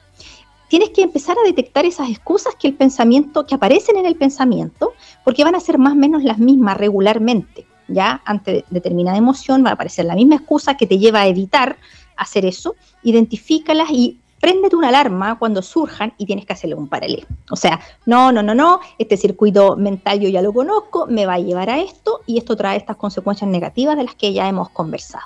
Tienes 0.69 0.91
que 0.91 1.02
empezar 1.02 1.36
a 1.38 1.45
detectar 1.45 1.86
esas 1.86 2.10
excusas 2.10 2.56
que 2.56 2.67
el 2.67 2.75
pensamiento, 2.75 3.45
que 3.45 3.56
aparecen 3.56 3.97
en 3.97 4.06
el 4.06 4.15
pensamiento, 4.15 4.93
porque 5.23 5.43
van 5.43 5.56
a 5.56 5.60
ser 5.60 5.78
más 5.78 5.93
o 5.93 5.95
menos 5.95 6.23
las 6.23 6.38
mismas 6.38 6.78
regularmente 6.78 7.65
ya 7.89 8.21
ante 8.25 8.65
determinada 8.69 9.17
emoción 9.17 9.63
va 9.65 9.71
a 9.71 9.73
aparecer 9.73 10.06
la 10.06 10.15
misma 10.15 10.36
excusa 10.36 10.78
que 10.78 10.88
te 10.88 10.97
lleva 10.97 11.21
a 11.21 11.28
evitar 11.28 11.78
hacer 12.15 12.45
eso, 12.45 12.75
identifícalas 13.04 13.89
y 13.91 14.19
préndete 14.39 14.75
una 14.75 14.89
alarma 14.89 15.38
cuando 15.38 15.62
surjan 15.62 16.13
y 16.17 16.25
tienes 16.25 16.45
que 16.45 16.54
hacerle 16.54 16.75
un 16.75 16.88
paralelo. 16.88 17.28
O 17.49 17.56
sea, 17.56 17.80
no, 18.06 18.32
no, 18.32 18.41
no, 18.41 18.56
no, 18.56 18.80
este 18.97 19.17
circuito 19.17 19.75
mental 19.75 20.19
yo 20.19 20.30
ya 20.30 20.41
lo 20.41 20.54
conozco, 20.54 21.08
me 21.08 21.25
va 21.25 21.34
a 21.34 21.39
llevar 21.39 21.69
a 21.69 21.80
esto 21.80 22.21
y 22.25 22.38
esto 22.38 22.56
trae 22.56 22.78
estas 22.78 22.95
consecuencias 22.95 23.49
negativas 23.49 23.97
de 23.97 24.04
las 24.04 24.15
que 24.15 24.34
ya 24.34 24.47
hemos 24.47 24.69
conversado. 24.69 25.25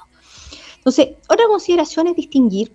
Entonces, 0.77 1.09
otra 1.29 1.45
consideración 1.47 2.07
es 2.07 2.15
distinguir 2.15 2.73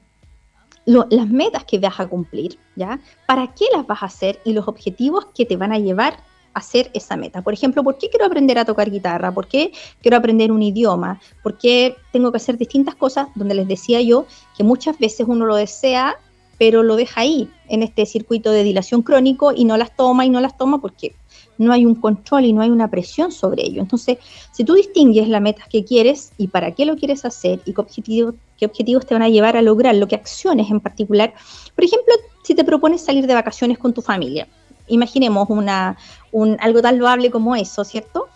las 0.87 1.29
metas 1.29 1.65
que 1.65 1.79
vas 1.79 2.01
a 2.01 2.07
cumplir, 2.07 2.59
¿ya? 2.75 2.99
¿Para 3.27 3.53
qué 3.55 3.67
las 3.75 3.87
vas 3.87 4.03
a 4.03 4.07
hacer 4.07 4.41
y 4.45 4.55
los 4.55 4.67
objetivos 4.67 5.27
que 5.35 5.45
te 5.45 5.57
van 5.57 5.73
a 5.73 5.79
llevar 5.79 6.17
hacer 6.59 6.91
esa 6.95 7.17
meta. 7.17 7.43
Por 7.43 7.55
ejemplo, 7.55 7.83
¿por 7.83 7.99
qué 7.99 8.09
quiero 8.09 8.27
aprender 8.27 8.59
a 8.59 8.65
tocar 8.65 8.91
guitarra? 8.91 9.33
¿Por 9.33 9.47
qué 9.47 9.73
quiero 10.03 10.17
aprender 10.17 10.53
un 10.53 10.63
idioma? 10.63 11.21
¿Por 11.43 11.59
qué 11.59 11.97
tengo 12.13 12.31
que 12.31 12.37
hacer 12.37 12.59
distintas 12.59 12.95
cosas? 12.95 13.29
Donde 13.35 13.55
les 13.55 13.69
decía 13.69 14.01
yo 14.01 14.27
que 14.57 14.65
muchas 14.65 14.99
veces 14.99 15.27
uno 15.29 15.47
lo 15.47 15.57
desea, 15.57 16.17
pero 16.59 16.83
lo 16.83 16.97
deja 16.97 17.21
ahí, 17.21 17.49
en 17.69 17.83
este 17.83 18.05
circuito 18.07 18.51
de 18.51 18.65
dilación 18.65 19.03
crónico 19.03 19.53
y 19.53 19.65
no 19.65 19.77
las 19.77 19.95
toma 19.95 20.25
y 20.25 20.31
no 20.31 20.41
las 20.41 20.57
toma 20.57 20.81
porque 20.81 21.15
no 21.59 21.73
hay 21.73 21.85
un 21.85 21.95
control 21.95 22.45
y 22.45 22.53
no 22.53 22.63
hay 22.63 22.71
una 22.71 22.91
presión 22.91 23.33
sobre 23.33 23.65
ello. 23.65 23.83
Entonces, 23.83 24.19
si 24.53 24.65
tú 24.65 24.75
distingues 24.75 25.29
la 25.29 25.41
meta 25.41 25.65
que 25.71 25.85
quieres 25.85 26.33
y 26.39 26.49
para 26.49 26.73
qué 26.73 26.85
lo 26.87 26.97
quieres 26.97 27.25
hacer 27.25 27.61
y 27.65 27.75
qué 27.75 28.33
qué 28.57 28.67
objetivos 28.67 29.07
te 29.07 29.15
van 29.15 29.23
a 29.23 29.29
llevar 29.29 29.57
a 29.57 29.63
lograr, 29.63 29.95
lo 29.95 30.09
que 30.09 30.17
acciones 30.17 30.71
en 30.71 30.81
particular, 30.81 31.35
por 31.75 31.85
ejemplo, 31.85 32.15
si 32.43 32.55
te 32.55 32.65
propones 32.65 33.03
salir 33.03 33.27
de 33.27 33.35
vacaciones 33.35 33.79
con 33.79 33.93
tu 33.93 34.03
familia, 34.03 34.49
imaginemos 34.89 35.49
una, 35.51 35.97
un, 36.33 36.57
algo 36.61 36.83
tan 36.83 36.99
loable 36.99 37.31
como 37.31 37.57
eso, 37.57 37.85
¿cierto? 37.85 38.29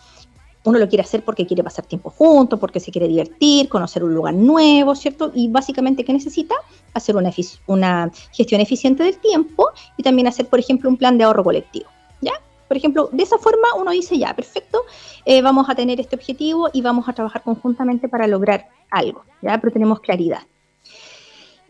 Uno 0.65 0.79
lo 0.79 0.87
quiere 0.87 1.03
hacer 1.03 1.23
porque 1.25 1.45
quiere 1.45 1.63
pasar 1.63 1.85
tiempo 1.85 2.09
juntos, 2.09 2.59
porque 2.59 2.79
se 2.79 2.91
quiere 2.91 3.07
divertir, 3.07 3.67
conocer 3.67 4.03
un 4.03 4.13
lugar 4.13 4.33
nuevo, 4.33 4.95
¿cierto? 4.95 5.31
Y 5.35 5.49
básicamente, 5.49 6.05
¿qué 6.05 6.13
necesita? 6.13 6.55
Hacer 6.93 7.15
una, 7.15 8.11
gestión 8.31 8.61
eficiente 8.61 9.03
del 9.03 9.17
tiempo 9.17 9.69
y 9.97 10.03
también 10.03 10.27
hacer, 10.27 10.47
por 10.47 10.59
ejemplo, 10.59 10.89
un 10.89 10.97
plan 10.97 11.17
de 11.17 11.25
ahorro 11.25 11.43
colectivo, 11.43 11.89
¿ya? 12.21 12.33
Por 12.67 12.77
ejemplo, 12.77 13.09
de 13.11 13.23
esa 13.23 13.37
forma 13.37 13.67
uno 13.77 13.91
dice, 13.91 14.17
ya, 14.17 14.33
perfecto, 14.33 14.83
eh, 15.25 15.41
vamos 15.41 15.69
a 15.69 15.75
tener 15.75 15.99
este 15.99 16.15
objetivo 16.15 16.69
y 16.71 16.81
vamos 16.81 17.09
a 17.09 17.13
trabajar 17.13 17.43
conjuntamente 17.43 18.07
para 18.07 18.25
lograr 18.27 18.69
algo, 18.89 19.25
¿ya? 19.41 19.59
Pero 19.59 19.73
tenemos 19.73 19.99
claridad. 19.99 20.43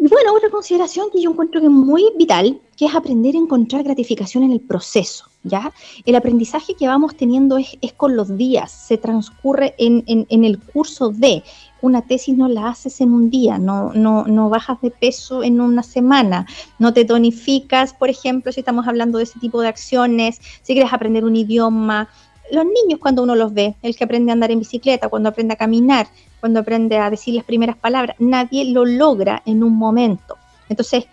Y 0.04 0.10
bueno, 0.10 0.34
otra 0.34 0.50
consideración 0.50 1.08
que 1.14 1.22
yo 1.22 1.32
encuentro 1.32 1.62
que 1.62 1.68
es 1.68 1.72
muy 1.72 2.12
vital, 2.18 2.60
que 2.76 2.88
es 2.88 2.94
aprender 2.94 3.36
a 3.36 3.38
encontrar 3.38 3.84
gratificación 3.84 4.44
en 4.44 4.52
el 4.52 4.60
proceso, 4.60 5.28
¿ya? 5.44 5.72
El 6.06 6.16
aprendizaje 6.16 6.74
que 6.76 6.90
vamos 6.90 7.16
teniendo 7.16 7.58
es, 7.58 7.94
con 7.96 8.18
los 8.18 8.36
días, 8.36 8.70
se 8.70 8.98
transcurre 8.98 9.76
en, 9.78 10.04
en, 10.06 10.44
el 10.44 10.60
curso 10.60 11.08
de, 11.08 11.42
una 11.80 12.02
tesis 12.02 12.36
no 12.36 12.50
la 12.50 12.68
haces 12.68 13.00
en 13.00 13.14
un 13.14 13.30
día, 13.30 13.58
no, 13.58 13.94
no, 13.94 14.26
no 14.26 14.50
bajas 14.50 14.82
de 14.82 14.92
peso 14.92 15.42
en 15.42 15.62
una 15.62 15.84
semana, 15.84 16.48
no 16.80 16.94
te 16.94 17.06
tonificas, 17.06 17.94
por 17.94 18.10
ejemplo, 18.10 18.52
si 18.52 18.60
estamos 18.60 18.86
hablando 18.90 19.20
de 19.20 19.24
ese 19.24 19.40
tipo 19.40 19.62
de 19.62 19.70
acciones, 19.70 20.42
si 20.64 20.74
quieres 20.74 20.92
aprender 20.92 21.24
un 21.24 21.38
idioma, 21.38 22.10
los 22.54 22.66
niños 22.66 23.00
cuando 23.00 23.24
uno 23.24 23.36
los 23.36 23.54
ve, 23.54 23.76
el 23.82 23.96
que 23.96 24.04
aprende 24.04 24.32
a 24.32 24.34
andar 24.34 24.52
en 24.52 24.60
bicicleta, 24.60 25.10
cuando 25.10 25.30
aprende 25.30 25.56
a 25.56 25.58
caminar, 25.58 26.08
cuando 26.40 26.60
aprende 26.60 26.98
a 26.98 27.10
decir 27.10 27.34
las 27.34 27.44
primeras 27.44 27.76
palabras, 27.76 28.16
nadie 28.20 28.66
lo 28.66 28.86
logra 28.86 29.42
en 29.46 29.64
un 29.64 29.74
momento. 29.74 30.38
Entonces, 30.70 31.06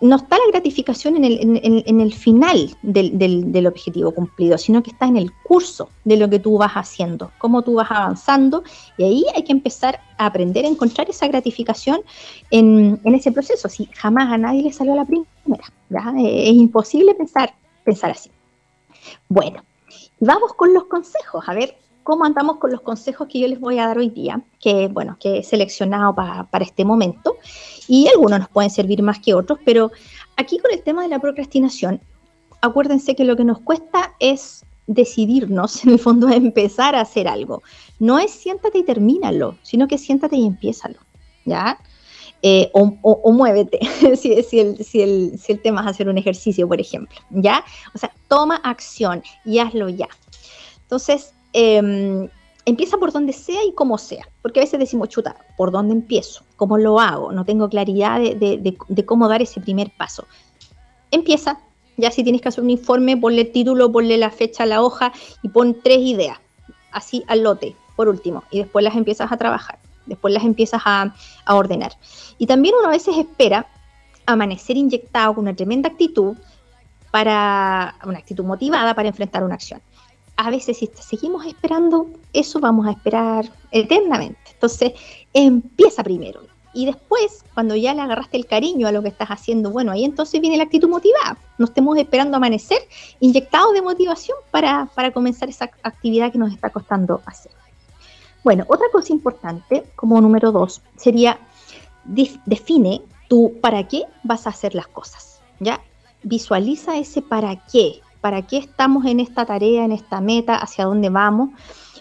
no 0.00 0.16
está 0.16 0.36
la 0.36 0.50
gratificación 0.50 1.14
en 1.16 2.00
el, 2.00 2.12
final 2.12 2.76
del, 2.82 3.66
objetivo 3.68 4.10
cumplido, 4.10 4.58
sino 4.58 4.82
que 4.82 4.90
está 4.90 5.06
en 5.06 5.16
el 5.16 5.30
curso 5.44 5.90
de 6.04 6.16
lo 6.16 6.28
que 6.28 6.40
tú 6.40 6.58
vas 6.58 6.72
haciendo, 6.72 7.30
cómo 7.38 7.62
tú 7.62 7.74
vas 7.74 7.88
avanzando, 7.88 8.64
y 8.98 9.04
ahí 9.04 9.24
hay 9.36 9.44
que 9.44 9.52
empezar 9.52 10.00
a 10.18 10.26
aprender 10.26 10.64
a 10.64 10.68
encontrar 10.68 11.08
esa 11.08 11.28
gratificación 11.28 12.00
en, 12.50 13.00
ese 13.04 13.30
proceso. 13.30 13.68
Si 13.68 13.86
jamás 13.94 14.32
a 14.32 14.38
nadie 14.38 14.62
le 14.64 14.72
salió 14.72 14.96
la 14.96 15.04
primera, 15.04 15.64
es 16.18 16.54
imposible 16.54 17.14
pensar, 17.14 17.54
pensar 17.84 18.10
así. 18.10 18.28
Bueno, 19.28 19.62
Vamos 20.24 20.54
con 20.54 20.72
los 20.72 20.84
consejos, 20.84 21.42
a 21.48 21.52
ver 21.52 21.76
cómo 22.04 22.24
andamos 22.24 22.58
con 22.58 22.70
los 22.70 22.80
consejos 22.82 23.26
que 23.26 23.40
yo 23.40 23.48
les 23.48 23.58
voy 23.58 23.80
a 23.80 23.88
dar 23.88 23.98
hoy 23.98 24.08
día, 24.08 24.40
que 24.60 24.86
bueno, 24.86 25.16
que 25.18 25.38
he 25.38 25.42
seleccionado 25.42 26.14
para 26.14 26.64
este 26.64 26.84
momento, 26.84 27.38
y 27.88 28.06
algunos 28.06 28.38
nos 28.38 28.48
pueden 28.48 28.70
servir 28.70 29.02
más 29.02 29.18
que 29.18 29.34
otros, 29.34 29.58
pero 29.64 29.90
aquí 30.36 30.60
con 30.60 30.70
el 30.70 30.80
tema 30.84 31.02
de 31.02 31.08
la 31.08 31.18
procrastinación, 31.18 32.00
acuérdense 32.60 33.16
que 33.16 33.24
lo 33.24 33.34
que 33.34 33.42
nos 33.42 33.58
cuesta 33.62 34.14
es 34.20 34.64
decidirnos, 34.86 35.84
en 35.84 35.90
el 35.90 35.98
fondo, 35.98 36.28
a 36.28 36.36
empezar 36.36 36.94
a 36.94 37.00
hacer 37.00 37.26
algo. 37.26 37.64
No 37.98 38.20
es 38.20 38.30
siéntate 38.30 38.78
y 38.78 38.84
termínalo, 38.84 39.56
sino 39.64 39.88
que 39.88 39.98
siéntate 39.98 40.36
y 40.36 40.46
empiézalo, 40.46 41.00
¿ya? 41.46 41.80
Eh, 42.44 42.70
o, 42.72 43.30
muévete, 43.32 43.78
si, 44.16 44.32
el, 44.58 44.84
si, 44.84 45.00
el, 45.00 45.60
tema 45.62 45.82
es 45.82 45.86
hacer 45.86 46.08
un 46.08 46.18
ejercicio, 46.18 46.66
por 46.66 46.80
ejemplo, 46.80 47.16
¿ya? 47.30 47.64
O 47.94 47.98
sea, 47.98 48.12
toma 48.26 48.56
acción 48.56 49.22
y 49.44 49.60
hazlo 49.60 49.88
ya. 49.88 50.08
Entonces, 50.82 51.32
em, 51.52 52.28
empieza 52.66 52.98
por 52.98 53.12
donde 53.12 53.32
sea 53.32 53.64
y 53.64 53.72
como 53.74 53.96
sea, 53.96 54.28
porque 54.42 54.58
a 54.58 54.64
veces 54.64 54.80
decimos, 54.80 55.08
chuta, 55.08 55.36
¿por 55.56 55.70
dónde 55.70 55.94
empiezo? 55.94 56.42
¿Cómo 56.56 56.78
lo 56.78 56.98
hago? 56.98 57.30
No 57.30 57.44
tengo 57.44 57.68
claridad 57.68 58.20
de, 58.20 59.04
cómo 59.06 59.28
dar 59.28 59.40
ese 59.40 59.60
primer 59.60 59.92
paso. 59.96 60.26
Empieza, 61.12 61.60
ya 61.96 62.10
si 62.10 62.24
tienes 62.24 62.42
que 62.42 62.48
hacer 62.48 62.64
un 62.64 62.70
informe, 62.70 63.16
ponle 63.16 63.42
el 63.42 63.52
título, 63.52 63.92
ponle 63.92 64.18
la 64.18 64.30
fecha 64.30 64.64
a 64.64 64.66
la 64.66 64.82
hoja 64.82 65.12
y 65.44 65.48
pon 65.48 65.76
tres 65.80 65.98
ideas, 65.98 66.38
así 66.90 67.22
al 67.28 67.44
lote, 67.44 67.76
por 67.94 68.08
último, 68.08 68.42
y 68.50 68.58
después 68.58 68.82
las 68.82 68.96
empiezas 68.96 69.30
a 69.30 69.36
trabajar 69.36 69.78
después 70.06 70.32
las 70.34 70.44
empiezas 70.44 70.82
a, 70.84 71.14
ordenar. 71.46 71.92
Y 72.38 72.46
también 72.46 72.74
uno 72.78 72.88
a 72.88 72.92
veces 72.92 73.16
espera 73.16 73.66
amanecer 74.26 74.76
inyectado 74.76 75.34
con 75.34 75.44
una 75.44 75.54
tremenda 75.54 75.88
actitud 75.88 76.36
para 77.10 77.96
una 78.04 78.18
actitud 78.18 78.44
motivada 78.44 78.94
para 78.94 79.08
enfrentar 79.08 79.44
una 79.44 79.54
acción. 79.54 79.80
A 80.36 80.50
veces 80.50 80.78
si 80.78 80.90
seguimos 80.98 81.44
esperando 81.46 82.08
eso 82.32 82.58
vamos 82.58 82.86
a 82.86 82.92
esperar 82.92 83.50
eternamente. 83.70 84.38
Entonces 84.52 84.92
empieza 85.34 86.02
primero 86.02 86.40
y 86.74 86.86
después 86.86 87.44
cuando 87.54 87.76
ya 87.76 87.94
le 87.94 88.00
agarraste 88.00 88.36
el 88.36 88.46
cariño 88.46 88.86
a 88.86 88.92
lo 88.92 89.02
que 89.02 89.08
estás 89.08 89.28
haciendo, 89.28 89.70
bueno, 89.70 89.92
ahí 89.92 90.04
entonces 90.04 90.40
viene 90.40 90.56
la 90.56 90.64
actitud 90.64 90.88
motivada. 90.88 91.36
No 91.58 91.66
estemos 91.66 91.98
esperando 91.98 92.36
amanecer 92.36 92.78
inyectados 93.20 93.74
de 93.74 93.82
motivación 93.82 94.38
para, 94.50 94.86
para 94.94 95.10
comenzar 95.10 95.48
esa 95.48 95.70
actividad 95.82 96.32
que 96.32 96.38
nos 96.38 96.52
está 96.52 96.70
costando 96.70 97.20
hacer. 97.26 97.52
Bueno, 98.44 98.64
otra 98.68 98.86
cosa 98.92 99.12
importante, 99.12 99.84
como 99.94 100.20
número 100.20 100.50
dos, 100.52 100.82
sería 100.96 101.38
define 102.04 103.02
tú 103.28 103.54
para 103.60 103.86
qué 103.86 104.04
vas 104.24 104.46
a 104.46 104.50
hacer 104.50 104.74
las 104.74 104.88
cosas, 104.88 105.40
¿ya? 105.60 105.80
Visualiza 106.22 106.96
ese 106.96 107.22
para 107.22 107.64
qué, 107.66 108.00
para 108.20 108.42
qué 108.42 108.58
estamos 108.58 109.06
en 109.06 109.20
esta 109.20 109.46
tarea, 109.46 109.84
en 109.84 109.92
esta 109.92 110.20
meta, 110.20 110.56
hacia 110.56 110.84
dónde 110.84 111.08
vamos. 111.08 111.50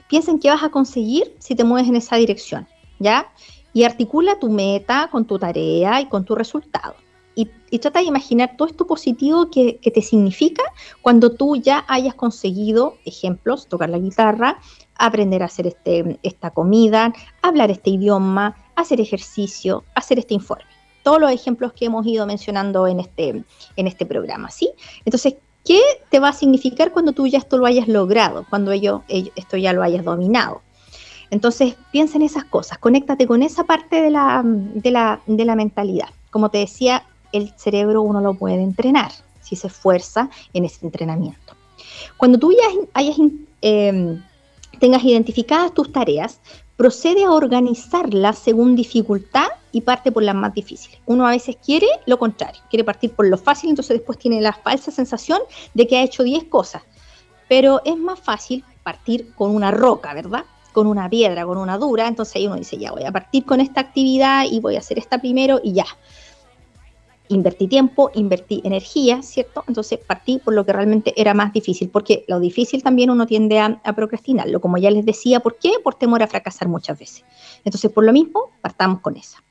Piensa 0.07 0.31
en 0.31 0.39
qué 0.39 0.49
vas 0.49 0.63
a 0.63 0.69
conseguir 0.69 1.35
si 1.39 1.55
te 1.55 1.63
mueves 1.63 1.87
en 1.87 1.95
esa 1.95 2.15
dirección, 2.15 2.67
¿ya? 2.99 3.31
Y 3.73 3.83
articula 3.83 4.39
tu 4.39 4.49
meta 4.49 5.09
con 5.11 5.25
tu 5.25 5.39
tarea 5.39 6.01
y 6.01 6.07
con 6.07 6.25
tu 6.25 6.35
resultado. 6.35 6.95
Y, 7.71 7.79
trata 7.79 7.99
de 7.99 8.05
imaginar 8.05 8.57
todo 8.57 8.67
esto 8.67 8.85
positivo 8.85 9.49
que, 9.49 9.77
que, 9.77 9.89
te 9.89 10.01
significa 10.01 10.63
cuando 11.01 11.31
tú 11.31 11.55
ya 11.55 11.85
hayas 11.87 12.13
conseguido, 12.13 12.97
ejemplos, 13.05 13.67
tocar 13.67 13.89
la 13.89 13.97
guitarra, 13.97 14.59
aprender 15.01 15.41
a 15.41 15.45
hacer 15.45 15.67
este, 15.67 16.19
esta 16.23 16.51
comida, 16.51 17.13
hablar 17.41 17.71
este 17.71 17.89
idioma, 17.89 18.55
hacer 18.75 19.01
ejercicio, 19.01 19.83
hacer 19.95 20.19
este 20.19 20.33
informe. 20.33 20.65
Todos 21.03 21.19
los 21.19 21.31
ejemplos 21.31 21.73
que 21.73 21.85
hemos 21.85 22.05
ido 22.05 22.27
mencionando 22.27 22.87
en 22.87 22.99
este, 22.99 23.43
en 23.75 23.87
este 23.87 24.05
programa, 24.05 24.51
¿sí? 24.51 24.69
Entonces, 25.03 25.35
¿qué 25.65 25.81
te 26.09 26.19
va 26.19 26.29
a 26.29 26.33
significar 26.33 26.91
cuando 26.91 27.11
tú 27.11 27.25
ya 27.25 27.39
esto 27.39 27.57
lo 27.57 27.65
hayas 27.65 27.87
logrado, 27.87 28.45
cuando 28.49 28.71
ello, 28.71 29.03
esto 29.07 29.57
ya 29.57 29.73
lo 29.73 29.81
hayas 29.81 30.05
dominado? 30.05 30.61
Entonces, 31.31 31.75
piensa 31.91 32.17
en 32.17 32.23
esas 32.23 32.43
cosas, 32.43 32.77
conéctate 32.77 33.25
con 33.25 33.41
esa 33.41 33.63
parte 33.63 34.01
de 34.01 34.11
la, 34.11 34.43
de 34.43 34.91
la, 34.91 35.21
de 35.25 35.45
la 35.45 35.55
mentalidad. 35.55 36.09
Como 36.29 36.49
te 36.49 36.59
decía, 36.59 37.03
el 37.31 37.53
cerebro 37.57 38.01
uno 38.01 38.21
lo 38.21 38.33
puede 38.33 38.61
entrenar 38.61 39.11
si 39.41 39.55
se 39.55 39.67
esfuerza 39.67 40.29
en 40.53 40.65
ese 40.65 40.85
entrenamiento. 40.85 41.55
Cuando 42.17 42.37
tú 42.37 42.51
ya 42.51 42.67
hayas 42.93 43.17
eh, 43.61 44.17
tengas 44.79 45.03
identificadas 45.03 45.73
tus 45.73 45.91
tareas, 45.91 46.39
procede 46.75 47.23
a 47.23 47.31
organizarlas 47.31 48.39
según 48.39 48.75
dificultad 48.75 49.47
y 49.71 49.81
parte 49.81 50.11
por 50.11 50.23
las 50.23 50.33
más 50.33 50.53
difíciles. 50.53 50.99
Uno 51.05 51.27
a 51.27 51.29
veces 51.29 51.55
quiere 51.63 51.87
lo 52.07 52.17
contrario, 52.17 52.61
quiere 52.69 52.83
partir 52.83 53.11
por 53.11 53.27
lo 53.27 53.37
fácil, 53.37 53.69
entonces 53.69 53.97
después 53.97 54.17
tiene 54.17 54.41
la 54.41 54.53
falsa 54.53 54.89
sensación 54.89 55.39
de 55.75 55.87
que 55.87 55.97
ha 55.97 56.03
hecho 56.03 56.23
10 56.23 56.45
cosas. 56.45 56.81
Pero 57.47 57.81
es 57.85 57.95
más 57.95 58.19
fácil 58.19 58.63
partir 58.83 59.31
con 59.35 59.53
una 59.55 59.69
roca, 59.69 60.13
¿verdad? 60.15 60.45
Con 60.73 60.87
una 60.87 61.07
piedra, 61.07 61.45
con 61.45 61.59
una 61.59 61.77
dura, 61.77 62.07
entonces 62.07 62.37
ahí 62.37 62.47
uno 62.47 62.55
dice, 62.55 62.77
ya 62.79 62.91
voy 62.91 63.03
a 63.03 63.11
partir 63.11 63.45
con 63.45 63.61
esta 63.61 63.81
actividad 63.81 64.45
y 64.49 64.59
voy 64.59 64.75
a 64.75 64.79
hacer 64.79 64.97
esta 64.97 65.19
primero 65.19 65.59
y 65.63 65.73
ya 65.73 65.85
invertí 67.33 67.67
tiempo, 67.67 68.11
invertí 68.13 68.61
energía, 68.63 69.21
¿cierto? 69.21 69.63
Entonces 69.67 69.99
partí 69.99 70.39
por 70.39 70.53
lo 70.53 70.65
que 70.65 70.73
realmente 70.73 71.13
era 71.15 71.33
más 71.33 71.53
difícil, 71.53 71.89
porque 71.89 72.25
lo 72.27 72.39
difícil 72.39 72.83
también 72.83 73.09
uno 73.09 73.25
tiende 73.25 73.59
a, 73.59 73.79
procrastinarlo, 73.95 74.61
como 74.61 74.77
ya 74.77 74.91
les 74.91 75.05
decía, 75.05 75.39
¿por 75.39 75.57
qué? 75.57 75.73
Por 75.83 75.95
temor 75.95 76.23
a 76.23 76.27
fracasar 76.27 76.67
muchas 76.67 76.97
veces. 76.97 77.23
Entonces, 77.63 77.91
por 77.91 78.03
lo 78.03 78.13
mismo, 78.13 78.51
partamos 78.61 79.01
con 79.01 79.17
esa. 79.17 79.43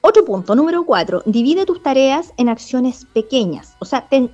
Otro 0.00 0.24
punto, 0.24 0.54
número 0.54 0.84
cuatro, 0.84 1.22
divide 1.26 1.66
tus 1.66 1.82
tareas 1.82 2.32
en 2.36 2.48
acciones 2.48 3.06
pequeñas, 3.12 3.76
o 3.80 3.84
sea, 3.84 4.08
ten 4.08 4.30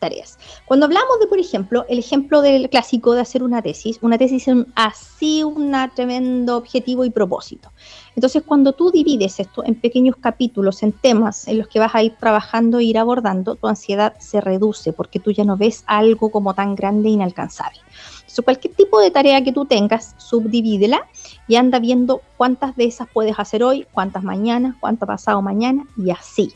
subtareas. 0.00 0.38
Cuando 0.64 0.86
hablamos 0.86 1.20
de, 1.20 1.26
por 1.26 1.38
ejemplo, 1.38 1.84
el 1.88 1.98
ejemplo 1.98 2.40
del 2.40 2.68
clásico 2.70 3.12
de 3.12 3.20
hacer 3.20 3.42
una 3.42 3.62
tesis, 3.62 3.98
una 4.02 4.16
tesis 4.18 4.48
es 4.48 4.56
así 4.74 5.44
un 5.44 5.74
tremendo 5.94 6.56
objetivo 6.56 7.04
y 7.04 7.10
propósito. 7.10 7.70
Entonces, 8.16 8.42
cuando 8.44 8.72
tú 8.72 8.90
divides 8.90 9.38
esto 9.38 9.64
en 9.64 9.74
pequeños 9.74 10.16
capítulos, 10.16 10.82
en 10.82 10.92
temas 10.92 11.46
en 11.48 11.58
los 11.58 11.68
que 11.68 11.78
vas 11.78 11.94
a 11.94 12.02
ir 12.02 12.16
trabajando 12.18 12.78
e 12.78 12.84
ir 12.84 12.98
abordando, 12.98 13.54
tu 13.54 13.68
ansiedad 13.68 14.14
se 14.18 14.40
reduce 14.40 14.92
porque 14.92 15.20
tú 15.20 15.30
ya 15.30 15.44
no 15.44 15.56
ves 15.56 15.84
algo 15.86 16.30
como 16.30 16.54
tan 16.54 16.74
grande 16.74 17.08
e 17.08 17.12
inalcanzable. 17.12 17.78
Entonces, 18.20 18.44
cualquier 18.44 18.74
tipo 18.74 19.00
de 19.00 19.10
tarea 19.10 19.42
que 19.42 19.52
tú 19.52 19.64
tengas, 19.64 20.14
subdivídela 20.18 21.08
y 21.46 21.56
anda 21.56 21.78
viendo 21.78 22.22
cuántas 22.36 22.76
de 22.76 22.84
esas 22.84 23.08
puedes 23.12 23.38
hacer 23.38 23.62
hoy, 23.62 23.86
cuántas 23.92 24.22
mañana, 24.22 24.76
cuántas 24.80 25.06
pasado 25.06 25.42
mañana 25.42 25.86
y 25.96 26.10
así 26.10 26.52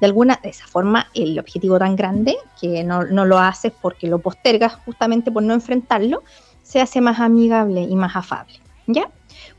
de 0.00 0.06
alguna 0.06 0.38
de 0.42 0.50
esa 0.50 0.66
forma 0.66 1.08
el 1.14 1.38
objetivo 1.38 1.78
tan 1.78 1.96
grande 1.96 2.36
que 2.60 2.84
no, 2.84 3.02
lo 3.02 3.38
haces 3.38 3.72
porque 3.80 4.06
lo 4.06 4.18
postergas 4.18 4.74
justamente 4.84 5.30
por 5.30 5.42
no 5.42 5.54
enfrentarlo, 5.54 6.22
se 6.62 6.80
hace 6.80 7.00
más 7.00 7.20
amigable 7.20 7.82
y 7.82 7.94
más 7.94 8.14
afable. 8.16 8.54
¿Ya? 8.86 9.10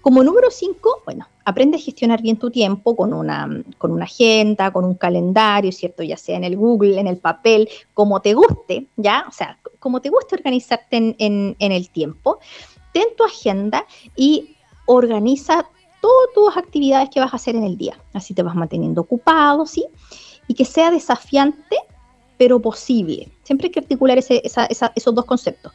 Como 0.01 0.23
número 0.23 0.49
5, 0.49 1.03
bueno, 1.05 1.27
aprende 1.45 1.77
a 1.77 1.79
gestionar 1.79 2.21
bien 2.21 2.37
tu 2.37 2.49
tiempo 2.49 2.95
con 2.95 3.13
una, 3.13 3.47
con 3.77 3.91
una 3.91 4.05
agenda, 4.05 4.71
con 4.71 4.85
un 4.85 4.95
calendario, 4.95 5.71
¿cierto? 5.71 6.03
Ya 6.03 6.17
sea 6.17 6.37
en 6.37 6.43
el 6.43 6.57
Google, 6.57 6.99
en 6.99 7.07
el 7.07 7.17
papel, 7.17 7.69
como 7.93 8.21
te 8.21 8.33
guste, 8.33 8.87
¿ya? 8.95 9.25
O 9.27 9.31
sea, 9.31 9.59
como 9.79 10.01
te 10.01 10.09
guste 10.09 10.35
organizarte 10.35 10.97
en, 10.97 11.55
en 11.59 11.71
el 11.71 11.89
tiempo. 11.89 12.39
Ten 12.91 13.05
tu 13.15 13.23
agenda 13.23 13.85
y 14.15 14.55
organiza 14.87 15.67
todas 16.01 16.33
tus 16.33 16.57
actividades 16.57 17.09
que 17.09 17.19
vas 17.19 17.33
a 17.33 17.35
hacer 17.35 17.55
en 17.55 17.63
el 17.63 17.77
día. 17.77 17.99
Así 18.13 18.33
te 18.33 18.43
vas 18.43 18.55
manteniendo 18.55 19.01
ocupado, 19.01 19.65
¿sí? 19.65 19.85
Y 20.49 20.55
que 20.55 20.65
sea 20.65 20.89
desafiante, 20.89 21.77
pero 22.37 22.59
posible. 22.59 23.29
Siempre 23.43 23.67
hay 23.67 23.71
que 23.71 23.81
articular 23.81 24.17
esos 24.17 25.15
dos 25.15 25.25
conceptos. 25.25 25.71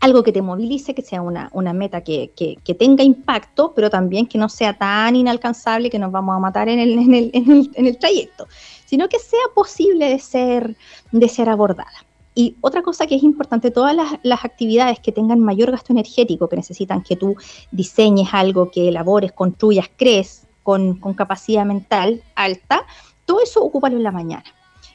Algo 0.00 0.22
que 0.22 0.32
te 0.32 0.40
movilice, 0.40 0.94
que 0.94 1.02
sea 1.02 1.20
una, 1.20 1.72
meta 1.74 2.00
que, 2.00 2.32
tenga 2.78 3.04
impacto, 3.04 3.72
pero 3.76 3.90
también 3.90 4.26
que 4.26 4.38
no 4.38 4.48
sea 4.48 4.72
tan 4.72 5.16
inalcanzable 5.16 5.90
que 5.90 5.98
nos 5.98 6.10
vamos 6.10 6.34
a 6.34 6.38
matar 6.38 6.70
en 6.70 6.78
el, 6.80 7.98
trayecto, 7.98 8.48
sino 8.86 9.06
que 9.10 9.18
sea 9.18 9.44
posible 9.54 10.08
de 10.08 10.18
ser, 10.18 10.76
de 11.12 11.28
ser 11.28 11.50
abordada. 11.50 12.06
Y 12.34 12.56
otra 12.62 12.80
cosa 12.80 13.06
que 13.06 13.16
es 13.16 13.22
importante, 13.22 13.70
todas 13.70 13.94
las, 14.22 14.44
actividades 14.44 14.98
que 14.98 15.12
tengan 15.12 15.40
mayor 15.40 15.72
gasto 15.72 15.92
energético, 15.92 16.48
que 16.48 16.56
necesitan 16.56 17.02
que 17.02 17.16
tú 17.16 17.36
diseñes 17.70 18.30
algo, 18.32 18.70
que 18.70 18.88
elabores, 18.88 19.32
construyas, 19.32 19.90
crees 19.94 20.46
con, 20.62 20.94
con 20.94 21.12
capacidad 21.12 21.66
mental 21.66 22.22
alta, 22.34 22.86
todo 23.30 23.40
eso 23.40 23.62
ocúpalo 23.62 23.96
en 23.96 24.02
la 24.02 24.10
mañana. 24.10 24.42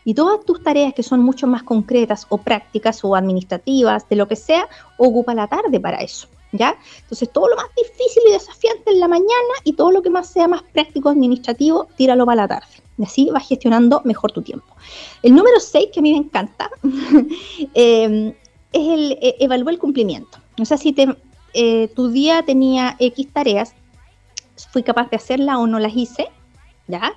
Y 0.04 0.14
todas 0.14 0.44
tus 0.46 0.62
tareas 0.62 0.94
que 0.94 1.04
son 1.04 1.22
mucho 1.22 1.48
más 1.48 1.64
concretas 1.64 2.28
o 2.28 2.38
prácticas 2.38 3.02
o 3.06 3.16
administrativas, 3.16 4.10
de 4.10 4.18
lo 4.18 4.28
que 4.28 4.36
sea, 4.36 4.68
ocupa 4.98 5.34
la 5.34 5.48
tarde 5.48 5.80
para 5.80 6.00
eso. 6.00 6.28
¿Ya? 6.52 6.76
Entonces, 7.02 7.32
todo 7.32 7.48
lo 7.48 7.56
más 7.56 7.68
difícil 7.78 8.24
y 8.28 8.34
desafiante 8.34 8.92
en 8.92 9.00
la 9.00 9.08
mañana 9.08 9.56
y 9.64 9.74
todo 9.74 9.92
lo 9.92 10.02
que 10.02 10.10
más 10.10 10.28
sea 10.28 10.50
más 10.50 10.64
práctico 10.64 11.08
administrativo, 11.08 11.88
tíralo 11.96 12.26
para 12.26 12.42
la 12.42 12.48
tarde. 12.50 12.76
Y 12.98 13.04
así 13.04 13.30
vas 13.32 13.48
gestionando 13.48 14.02
mejor 14.04 14.34
tu 14.34 14.42
tiempo. 14.42 14.68
El 15.24 15.34
número 15.34 15.60
6, 15.60 15.90
que 15.94 16.00
a 16.02 16.04
mí 16.04 16.12
me 16.12 16.20
encanta, 16.20 16.70
em, 17.74 18.34
es 18.74 18.88
el 18.90 19.18
e, 19.22 19.36
evalúa 19.40 19.72
el 19.72 19.80
cumplimiento. 19.80 20.40
O 20.60 20.66
sea, 20.66 20.78
si 20.78 20.94
eh, 21.54 21.88
tu 21.96 22.10
día 22.10 22.44
tenía 22.44 22.98
X 23.00 23.32
tareas, 23.32 23.74
fui 24.72 24.84
capaz 24.84 25.10
de 25.10 25.16
hacerla 25.16 25.58
o 25.58 25.68
no 25.68 25.80
las 25.80 25.96
hice, 25.96 26.30
¿ya? 26.88 27.14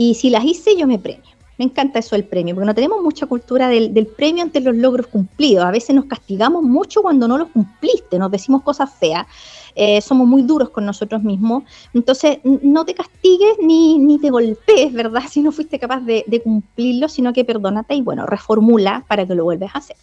Y 0.00 0.14
si 0.14 0.30
las 0.30 0.46
hice, 0.46 0.78
yo 0.78 0.86
me 0.86 0.98
premio. 0.98 1.30
Me 1.58 1.66
encanta 1.66 1.98
eso 1.98 2.16
del 2.16 2.24
premio, 2.24 2.54
porque 2.54 2.64
no 2.64 2.74
tenemos 2.74 3.02
mucha 3.02 3.26
cultura 3.26 3.68
del, 3.68 4.06
premio 4.06 4.42
ante 4.42 4.62
los 4.62 4.74
logros 4.74 5.08
cumplidos. 5.08 5.62
A 5.62 5.70
veces 5.70 5.94
nos 5.94 6.06
castigamos 6.06 6.62
mucho 6.62 7.02
cuando 7.02 7.28
no 7.28 7.36
los 7.36 7.50
cumpliste, 7.50 8.18
nos 8.18 8.30
decimos 8.30 8.62
cosas 8.62 8.94
feas, 8.94 9.26
eh, 9.74 10.00
somos 10.00 10.26
muy 10.26 10.40
duros 10.40 10.70
con 10.70 10.86
nosotros 10.86 11.22
mismos. 11.22 11.64
Entonces, 11.92 12.38
no 12.44 12.86
te 12.86 12.94
castigues 12.94 13.58
ni, 13.62 13.98
ni 13.98 14.18
te 14.18 14.30
golpees, 14.30 14.90
¿verdad? 14.94 15.20
Si 15.28 15.42
no 15.42 15.52
fuiste 15.52 15.78
capaz 15.78 16.00
de, 16.00 16.40
cumplirlo, 16.42 17.06
sino 17.10 17.34
que 17.34 17.44
perdónate 17.44 17.94
y 17.94 18.00
bueno, 18.00 18.24
reformula 18.24 19.04
para 19.06 19.26
que 19.26 19.34
lo 19.34 19.44
vuelvas 19.44 19.74
a 19.74 19.78
hacer. 19.80 19.96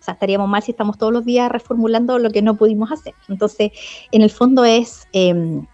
O 0.00 0.02
sea, 0.02 0.14
estaríamos 0.14 0.48
mal 0.48 0.64
si 0.64 0.72
estamos 0.72 0.98
todos 0.98 1.12
los 1.12 1.24
días 1.24 1.48
reformulando 1.48 2.18
lo 2.18 2.30
que 2.30 2.42
no 2.42 2.56
pudimos 2.56 2.90
hacer. 2.90 3.14
Entonces, 3.28 3.70
en 4.10 4.22
el 4.22 4.30
fondo 4.30 4.64
es... 4.64 5.06
Em, 5.12 5.64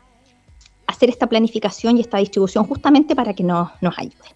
hacer 0.86 1.08
esta 1.10 1.26
planificación 1.26 1.96
y 1.96 2.00
esta 2.00 2.18
distribución 2.18 2.64
justamente 2.64 3.14
para 3.16 3.34
que 3.34 3.42
nos, 3.42 3.70
nos 3.80 3.98
ayude. 3.98 4.34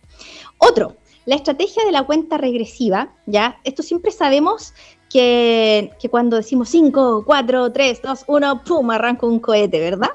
Otro, 0.59 0.97
la 1.27 1.35
estrategia 1.35 1.85
de 1.85 1.93
la 1.93 2.05
cuenta 2.05 2.39
regresiva, 2.39 3.11
¿ya? 3.27 3.61
Esto 3.65 3.83
siempre 3.83 4.11
sabemos 4.11 4.73
que, 5.09 5.91
cuando 6.11 6.37
decimos 6.37 6.69
5, 6.71 7.25
4, 7.27 7.73
3, 7.73 8.03
2, 8.03 8.25
1, 8.27 8.65
¡pum! 8.65 8.91
arranca 8.91 9.27
un 9.27 9.39
cohete, 9.39 9.81
¿verdad? 9.81 10.11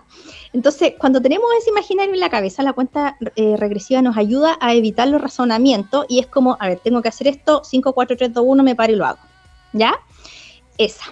Entonces, 0.53 0.93
cuando 0.97 1.21
tenemos 1.21 1.47
ese 1.57 1.71
imaginario 1.71 2.13
en 2.13 2.19
la 2.19 2.29
cabeza, 2.29 2.63
la 2.63 2.73
cuenta 2.73 3.17
eh, 3.35 3.55
regresiva 3.57 4.01
nos 4.01 4.17
ayuda 4.17 4.57
a 4.59 4.73
evitar 4.73 5.07
los 5.07 5.21
razonamientos 5.21 6.05
y 6.09 6.19
es 6.19 6.27
como, 6.27 6.57
a 6.59 6.67
ver, 6.67 6.79
tengo 6.79 7.01
que 7.01 7.09
hacer 7.09 7.27
esto, 7.27 7.61
5, 7.63 7.93
4, 7.93 8.17
3, 8.17 8.33
2, 8.33 8.43
1, 8.45 8.63
me 8.63 8.75
paro 8.75 8.93
y 8.93 8.95
lo 8.95 9.05
hago, 9.05 9.19
¿ya? 9.71 9.95
Esa. 10.77 11.05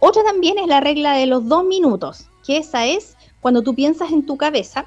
Otra 0.00 0.22
también 0.22 0.58
es 0.58 0.66
la 0.66 0.80
regla 0.80 1.14
de 1.14 1.26
los 1.26 1.46
dos 1.46 1.64
minutos, 1.64 2.28
que 2.46 2.56
esa 2.56 2.86
es 2.86 3.13
cuando 3.44 3.60
tú 3.60 3.74
piensas 3.74 4.10
en 4.10 4.24
tu 4.24 4.38
cabeza 4.38 4.86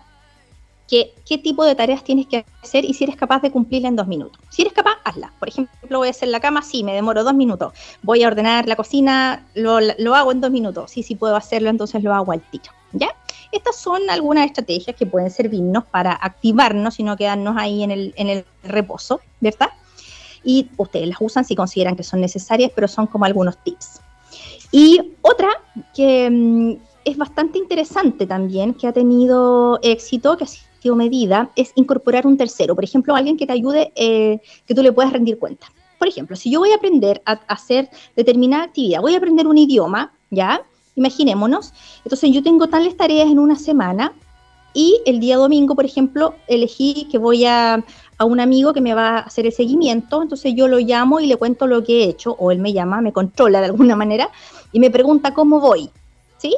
que, 0.87 1.13
qué 1.27 1.37
tipo 1.37 1.63
de 1.63 1.75
tareas 1.75 2.03
tienes 2.03 2.25
que 2.25 2.43
hacer 2.63 2.85
y 2.85 2.95
si 2.95 3.03
eres 3.03 3.15
capaz 3.15 3.39
de 3.43 3.51
cumplirla 3.51 3.87
en 3.87 3.95
dos 3.95 4.07
minutos. 4.07 4.41
Si 4.49 4.63
eres 4.63 4.73
capaz, 4.73 4.97
hazla. 5.03 5.31
Por 5.37 5.47
ejemplo, 5.47 5.99
voy 5.99 6.07
a 6.07 6.09
hacer 6.09 6.29
la 6.29 6.39
cama, 6.39 6.63
sí, 6.63 6.83
me 6.83 6.95
demoro 6.95 7.23
dos 7.23 7.35
minutos. 7.35 7.71
Voy 8.01 8.23
a 8.23 8.27
ordenar 8.29 8.67
la 8.67 8.75
cocina, 8.75 9.45
lo, 9.53 10.15
hago 10.15 10.31
en 10.31 10.41
dos 10.41 10.49
minutos. 10.49 10.89
Sí, 10.89 11.03
sí 11.03 11.13
puedo 11.13 11.35
hacerlo, 11.35 11.69
entonces 11.69 12.01
lo 12.01 12.15
hago 12.15 12.31
al 12.31 12.41
tiro. 12.49 12.71
¿Ya? 12.93 13.09
Estas 13.51 13.75
son 13.75 14.09
algunas 14.09 14.47
estrategias 14.47 14.95
que 14.95 15.05
pueden 15.05 15.29
servirnos 15.29 15.85
para 15.85 16.13
activarnos 16.13 16.99
y 16.99 17.03
no 17.03 17.15
quedarnos 17.15 17.57
ahí 17.59 17.83
en 17.83 17.91
el, 17.91 18.15
en 18.17 18.29
el 18.29 18.45
reposo, 18.63 19.21
¿verdad? 19.39 19.69
Y 20.43 20.71
ustedes 20.77 21.07
las 21.09 21.17
usan 21.21 21.45
si 21.45 21.55
consideran 21.55 21.95
que 21.95 22.01
son 22.01 22.21
necesarias, 22.21 22.71
pero 22.73 22.87
son 22.87 23.05
como 23.05 23.25
algunos 23.25 23.55
tips. 23.63 24.01
Y 24.71 25.13
otra 25.21 25.49
que, 25.93 26.27
mm, 26.31 26.87
es 27.07 27.15
bastante 27.15 27.57
interesante 27.57 28.27
también, 28.27 28.73
que 28.73 28.85
ha 28.85 28.91
tenido 28.91 29.79
éxito, 29.81 30.35
que 30.35 30.43
ha 30.43 30.47
sido 30.47 30.93
medida, 30.93 31.49
es 31.55 31.71
incorporar 31.75 32.27
un 32.27 32.35
tercero. 32.35 32.75
Por 32.75 32.83
ejemplo, 32.83 33.15
alguien 33.15 33.37
que 33.37 33.47
te 33.47 33.53
ayude, 33.53 33.93
eh, 33.95 34.41
que 34.65 34.75
tú 34.75 34.83
le 34.83 34.91
puedas 34.91 35.13
rendir 35.13 35.39
cuenta. 35.39 35.67
Por 35.97 36.09
ejemplo, 36.09 36.35
si 36.35 36.51
yo 36.51 36.59
voy 36.59 36.71
a 36.71 36.75
aprender 36.75 37.21
a, 37.25 37.39
hacer 37.47 37.89
determinada 38.17 38.65
actividad, 38.65 38.99
voy 38.99 39.13
a 39.13 39.19
aprender 39.19 39.47
un 39.47 39.57
idioma, 39.57 40.11
¿ya? 40.31 40.61
Imaginémonos. 40.95 41.73
Entonces 42.03 42.29
yo 42.31 42.43
tengo 42.43 42.67
tales 42.67 42.97
tareas 42.97 43.29
en 43.29 43.39
una 43.39 43.55
semana 43.55 44.13
y 44.73 44.99
el 45.05 45.21
día 45.21 45.37
domingo, 45.37 45.75
por 45.75 45.85
ejemplo, 45.85 46.35
elegí 46.47 47.07
que 47.09 47.17
voy 47.17 47.45
a, 47.45 47.85
a 48.17 48.25
un 48.25 48.41
amigo 48.41 48.73
que 48.73 48.81
me 48.81 48.93
va 48.93 49.11
a 49.11 49.19
hacer 49.19 49.45
el 49.45 49.53
seguimiento, 49.53 50.21
entonces 50.21 50.53
yo 50.55 50.67
lo 50.67 50.77
llamo 50.79 51.21
y 51.21 51.27
le 51.27 51.37
cuento 51.37 51.67
lo 51.67 51.85
que 51.85 52.03
he 52.03 52.09
hecho, 52.09 52.35
o 52.37 52.51
él 52.51 52.59
me 52.59 52.73
llama, 52.73 52.99
me 52.99 53.13
controla 53.13 53.61
de 53.61 53.67
alguna 53.67 53.95
manera 53.95 54.29
y 54.73 54.81
me 54.81 54.91
pregunta 54.91 55.33
cómo 55.33 55.61
voy, 55.61 55.89
¿sí? 56.37 56.53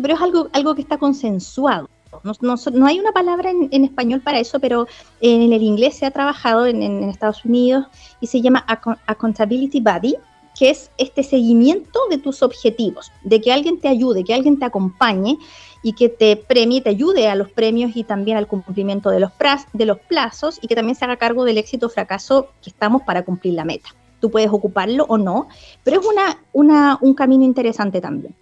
Pero 0.00 0.14
es 0.14 0.20
algo, 0.20 0.48
algo 0.52 0.74
que 0.74 0.82
está 0.82 0.98
consensuado. 0.98 1.88
No, 2.22 2.86
hay 2.86 3.00
una 3.00 3.12
palabra 3.12 3.50
en, 3.50 3.84
español 3.84 4.20
para 4.20 4.38
eso, 4.38 4.60
pero 4.60 4.86
en 5.20 5.52
el 5.52 5.62
inglés 5.62 5.96
se 5.96 6.06
ha 6.06 6.10
trabajado 6.10 6.66
en, 6.66 7.04
Estados 7.04 7.44
Unidos 7.44 7.86
y 8.20 8.26
se 8.26 8.40
llama 8.40 8.64
Accountability 9.06 9.80
Buddy, 9.80 10.16
que 10.58 10.70
es 10.70 10.90
este 10.98 11.22
seguimiento 11.22 12.00
de 12.10 12.18
tus 12.18 12.42
objetivos, 12.42 13.10
de 13.22 13.40
que 13.40 13.52
alguien 13.52 13.80
te 13.80 13.88
ayude, 13.88 14.24
que 14.24 14.34
alguien 14.34 14.58
te 14.58 14.66
acompañe 14.66 15.38
y 15.82 15.94
que 15.94 16.10
te 16.10 16.36
premie, 16.36 16.82
te 16.82 16.90
ayude 16.90 17.28
a 17.28 17.34
los 17.34 17.50
premios 17.50 17.92
y 17.96 18.04
también 18.04 18.36
al 18.36 18.46
cumplimiento 18.46 19.10
de 19.10 19.18
los, 19.18 19.32
de 19.72 19.86
los 19.86 19.98
plazos 19.98 20.58
y 20.62 20.68
que 20.68 20.76
también 20.76 20.94
se 20.94 21.04
haga 21.06 21.16
cargo 21.16 21.44
del 21.44 21.58
éxito 21.58 21.86
o 21.86 21.88
fracaso 21.88 22.48
que 22.62 22.70
estamos 22.70 23.02
para 23.02 23.24
cumplir 23.24 23.54
la 23.54 23.64
meta. 23.64 23.88
Tú 24.20 24.30
puedes 24.30 24.50
ocuparlo 24.50 25.04
o 25.08 25.18
no, 25.18 25.48
pero 25.82 26.00
es 26.00 26.06
una, 26.52 26.98
un 27.00 27.14
camino 27.14 27.42
interesante 27.42 28.00
también. 28.00 28.34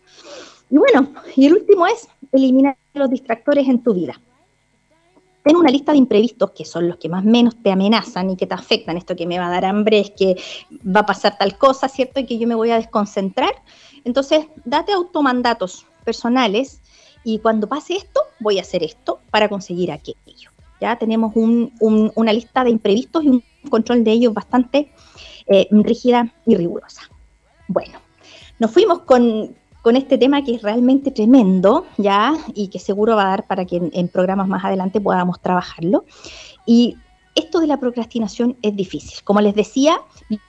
Y 0.70 0.78
bueno, 0.78 1.12
y 1.36 1.46
el 1.46 1.54
último 1.54 1.86
es 1.86 2.08
eliminar 2.32 2.76
los 2.94 3.10
distractores 3.10 3.68
en 3.68 3.82
tu 3.82 3.94
vida. 3.94 4.20
Ten 5.42 5.56
una 5.56 5.70
lista 5.70 5.92
de 5.92 5.98
imprevistos 5.98 6.50
que 6.50 6.64
son 6.64 6.86
los 6.88 6.98
que 6.98 7.08
más 7.08 7.24
menos 7.24 7.56
te 7.62 7.72
amenazan 7.72 8.30
y 8.30 8.36
que 8.36 8.46
te 8.46 8.54
afectan. 8.54 8.96
Esto 8.96 9.16
que 9.16 9.26
me 9.26 9.38
va 9.38 9.46
a 9.46 9.50
dar 9.50 9.64
hambre 9.64 10.00
es 10.00 10.10
que 10.10 10.36
va 10.84 11.00
a 11.00 11.06
pasar 11.06 11.38
tal 11.38 11.56
cosa, 11.56 11.88
¿cierto? 11.88 12.20
Y 12.20 12.26
que 12.26 12.38
yo 12.38 12.46
me 12.46 12.54
voy 12.54 12.70
a 12.70 12.76
desconcentrar. 12.76 13.54
Entonces, 14.04 14.46
date 14.64 14.92
automandatos 14.92 15.86
personales 16.04 16.80
y 17.24 17.38
cuando 17.38 17.68
pase 17.68 17.96
esto, 17.96 18.20
voy 18.38 18.58
a 18.58 18.62
hacer 18.62 18.82
esto 18.82 19.20
para 19.30 19.48
conseguir 19.48 19.92
aquello. 19.92 20.50
Ya 20.80 20.96
tenemos 20.96 21.32
una 21.34 22.32
lista 22.32 22.64
de 22.64 22.70
imprevistos 22.70 23.24
y 23.24 23.28
un 23.28 23.44
control 23.68 24.04
de 24.04 24.12
ellos 24.12 24.32
bastante 24.32 24.90
eh, 25.46 25.68
rígida 25.70 26.32
y 26.46 26.54
rigurosa. 26.54 27.02
Bueno, 27.68 27.98
nos 28.58 28.70
fuimos 28.70 29.00
con, 29.00 29.54
con 29.82 29.96
este 29.96 30.18
tema 30.18 30.42
que 30.44 30.54
es 30.54 30.62
realmente 30.62 31.10
tremendo, 31.10 31.86
¿ya? 31.96 32.34
Y 32.54 32.68
que 32.68 32.78
seguro 32.78 33.16
va 33.16 33.22
a 33.22 33.30
dar 33.30 33.46
para 33.46 33.64
que 33.64 33.90
en, 33.92 34.08
programas 34.08 34.48
más 34.48 34.64
adelante 34.64 35.00
podamos 35.00 35.40
trabajarlo. 35.40 36.04
Y 36.66 36.96
esto 37.34 37.60
de 37.60 37.66
la 37.66 37.78
procrastinación 37.78 38.56
es 38.60 38.76
difícil. 38.76 39.22
Como 39.24 39.40
les 39.40 39.54
decía, 39.54 40.00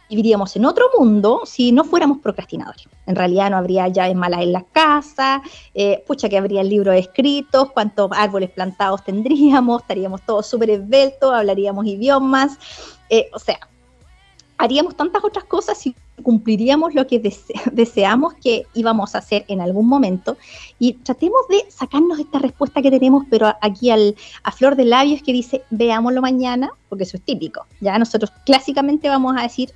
viviríamos 0.09 0.55
en 0.55 0.65
otro 0.65 0.89
mundo 0.97 1.41
si 1.45 1.71
no 1.71 1.83
fuéramos 1.83 2.19
procrastinadores. 2.19 2.83
En 3.05 3.15
realidad 3.15 3.49
no 3.51 3.57
habría 3.57 3.87
llaves 3.87 4.15
malas 4.15 4.41
en 4.41 4.51
la 4.51 4.63
casa, 4.63 5.41
eh, 5.73 6.03
pucha 6.05 6.27
que 6.27 6.37
habría 6.37 6.63
libros 6.63 6.95
escritos, 6.95 7.71
cuántos 7.71 8.11
árboles 8.11 8.49
plantados 8.49 9.03
tendríamos, 9.03 9.81
estaríamos 9.81 10.21
todos 10.23 10.47
súper 10.47 10.71
esbeltos, 10.71 11.33
hablaríamos 11.33 11.85
idiomas, 11.85 12.57
eh, 13.09 13.29
o 13.33 13.39
sea, 13.39 13.59
haríamos 14.57 14.95
tantas 14.95 15.23
otras 15.23 15.45
cosas 15.45 15.85
y 15.87 15.95
cumpliríamos 16.21 16.93
lo 16.93 17.07
que 17.07 17.19
deseamos 17.71 18.33
que 18.35 18.65
íbamos 18.73 19.15
a 19.15 19.19
hacer 19.19 19.45
en 19.47 19.61
algún 19.61 19.87
momento. 19.87 20.37
Y 20.79 20.93
tratemos 20.93 21.41
de 21.49 21.65
sacarnos 21.69 22.19
esta 22.19 22.39
respuesta 22.39 22.81
que 22.81 22.91
tenemos, 22.91 23.25
pero 23.29 23.53
aquí 23.61 23.89
al, 23.89 24.15
a 24.43 24.51
flor 24.51 24.75
de 24.75 24.85
labios 24.85 25.21
que 25.23 25.33
dice, 25.33 25.63
veámoslo 25.69 26.21
mañana, 26.21 26.71
porque 26.89 27.03
eso 27.03 27.17
es 27.17 27.23
típico. 27.23 27.65
Ya 27.79 27.97
nosotros 27.97 28.31
clásicamente 28.45 29.09
vamos 29.09 29.35
a 29.37 29.43
decir, 29.43 29.71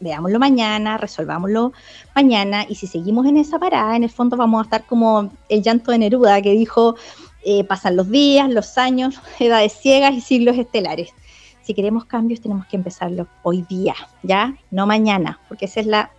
veámoslo 0.00 0.38
mañana, 0.38 0.96
resolvámoslo 0.96 1.72
mañana, 2.14 2.64
y 2.68 2.74
si 2.76 2.86
seguimos 2.86 3.26
en 3.26 3.36
esa 3.36 3.58
parada, 3.58 3.96
en 3.96 4.04
el 4.04 4.10
fondo 4.10 4.36
vamos 4.36 4.60
a 4.60 4.64
estar 4.64 4.86
como 4.86 5.30
el 5.48 5.62
llanto 5.62 5.90
de 5.90 5.98
Neruda 5.98 6.40
que 6.42 6.52
dijo, 6.52 6.96
eh, 7.44 7.64
pasan 7.64 7.96
los 7.96 8.10
días, 8.10 8.48
los 8.50 8.78
años, 8.78 9.20
edades 9.38 9.72
ciegas 9.72 10.14
y 10.14 10.20
siglos 10.20 10.56
estelares 10.56 11.12
si 11.68 11.74
queremos 11.74 12.06
cambios 12.06 12.40
tenemos 12.40 12.64
que 12.64 12.76
empezarlo 12.76 13.26
hoy 13.42 13.60
día, 13.68 13.94
¿ya? 14.22 14.56
No 14.70 14.86
mañana, 14.86 15.38
porque 15.48 15.66
esa 15.66 15.80
es 15.80 15.86
la 15.86 16.10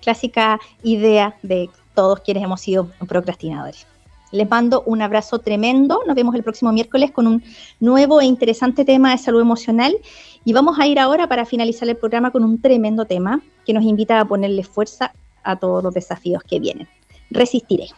clásica 0.00 0.60
idea 0.84 1.34
de 1.42 1.68
todos 1.96 2.20
quienes 2.20 2.44
hemos 2.44 2.60
sido 2.60 2.88
procrastinadores. 3.08 3.88
Les 4.30 4.48
mando 4.48 4.84
un 4.86 5.02
abrazo 5.02 5.40
tremendo. 5.40 6.02
Nos 6.06 6.14
vemos 6.14 6.36
el 6.36 6.44
próximo 6.44 6.70
miércoles 6.70 7.10
con 7.10 7.26
un 7.26 7.42
nuevo 7.80 8.20
e 8.20 8.26
interesante 8.26 8.84
tema 8.84 9.10
de 9.10 9.18
salud 9.18 9.40
emocional. 9.40 9.96
Y 10.44 10.52
vamos 10.52 10.78
a 10.78 10.86
ir 10.86 11.00
ahora 11.00 11.28
para 11.28 11.44
finalizar 11.44 11.88
el 11.88 11.96
programa 11.96 12.30
con 12.30 12.44
un 12.44 12.60
tremendo 12.60 13.04
tema 13.04 13.40
que 13.66 13.72
nos 13.72 13.82
invita 13.82 14.20
a 14.20 14.26
ponerle 14.26 14.62
fuerza 14.62 15.12
a 15.42 15.56
todos 15.56 15.82
los 15.82 15.92
desafíos 15.92 16.44
que 16.44 16.60
vienen. 16.60 16.86
Resistiré. 17.30 17.88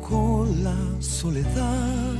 con 0.00 0.64
la 0.64 0.76
soledad. 1.00 2.14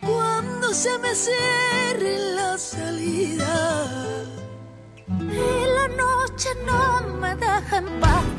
Cuando 0.00 0.72
se 0.72 0.98
me 0.98 1.14
cierre 1.14 2.18
la 2.34 2.58
salida 2.58 3.86
y 5.08 5.66
la 5.76 5.88
noche 5.96 6.48
no 6.66 7.18
me 7.20 7.34
deja 7.36 7.78
en 7.78 8.00
paz. 8.00 8.35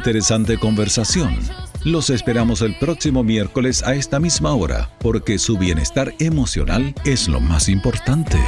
interesante 0.00 0.56
conversación. 0.56 1.36
Los 1.84 2.08
esperamos 2.08 2.62
el 2.62 2.74
próximo 2.78 3.22
miércoles 3.22 3.82
a 3.82 3.94
esta 3.94 4.18
misma 4.18 4.54
hora, 4.54 4.88
porque 4.98 5.38
su 5.38 5.58
bienestar 5.58 6.14
emocional 6.20 6.94
es 7.04 7.28
lo 7.28 7.38
más 7.38 7.68
importante. 7.68 8.38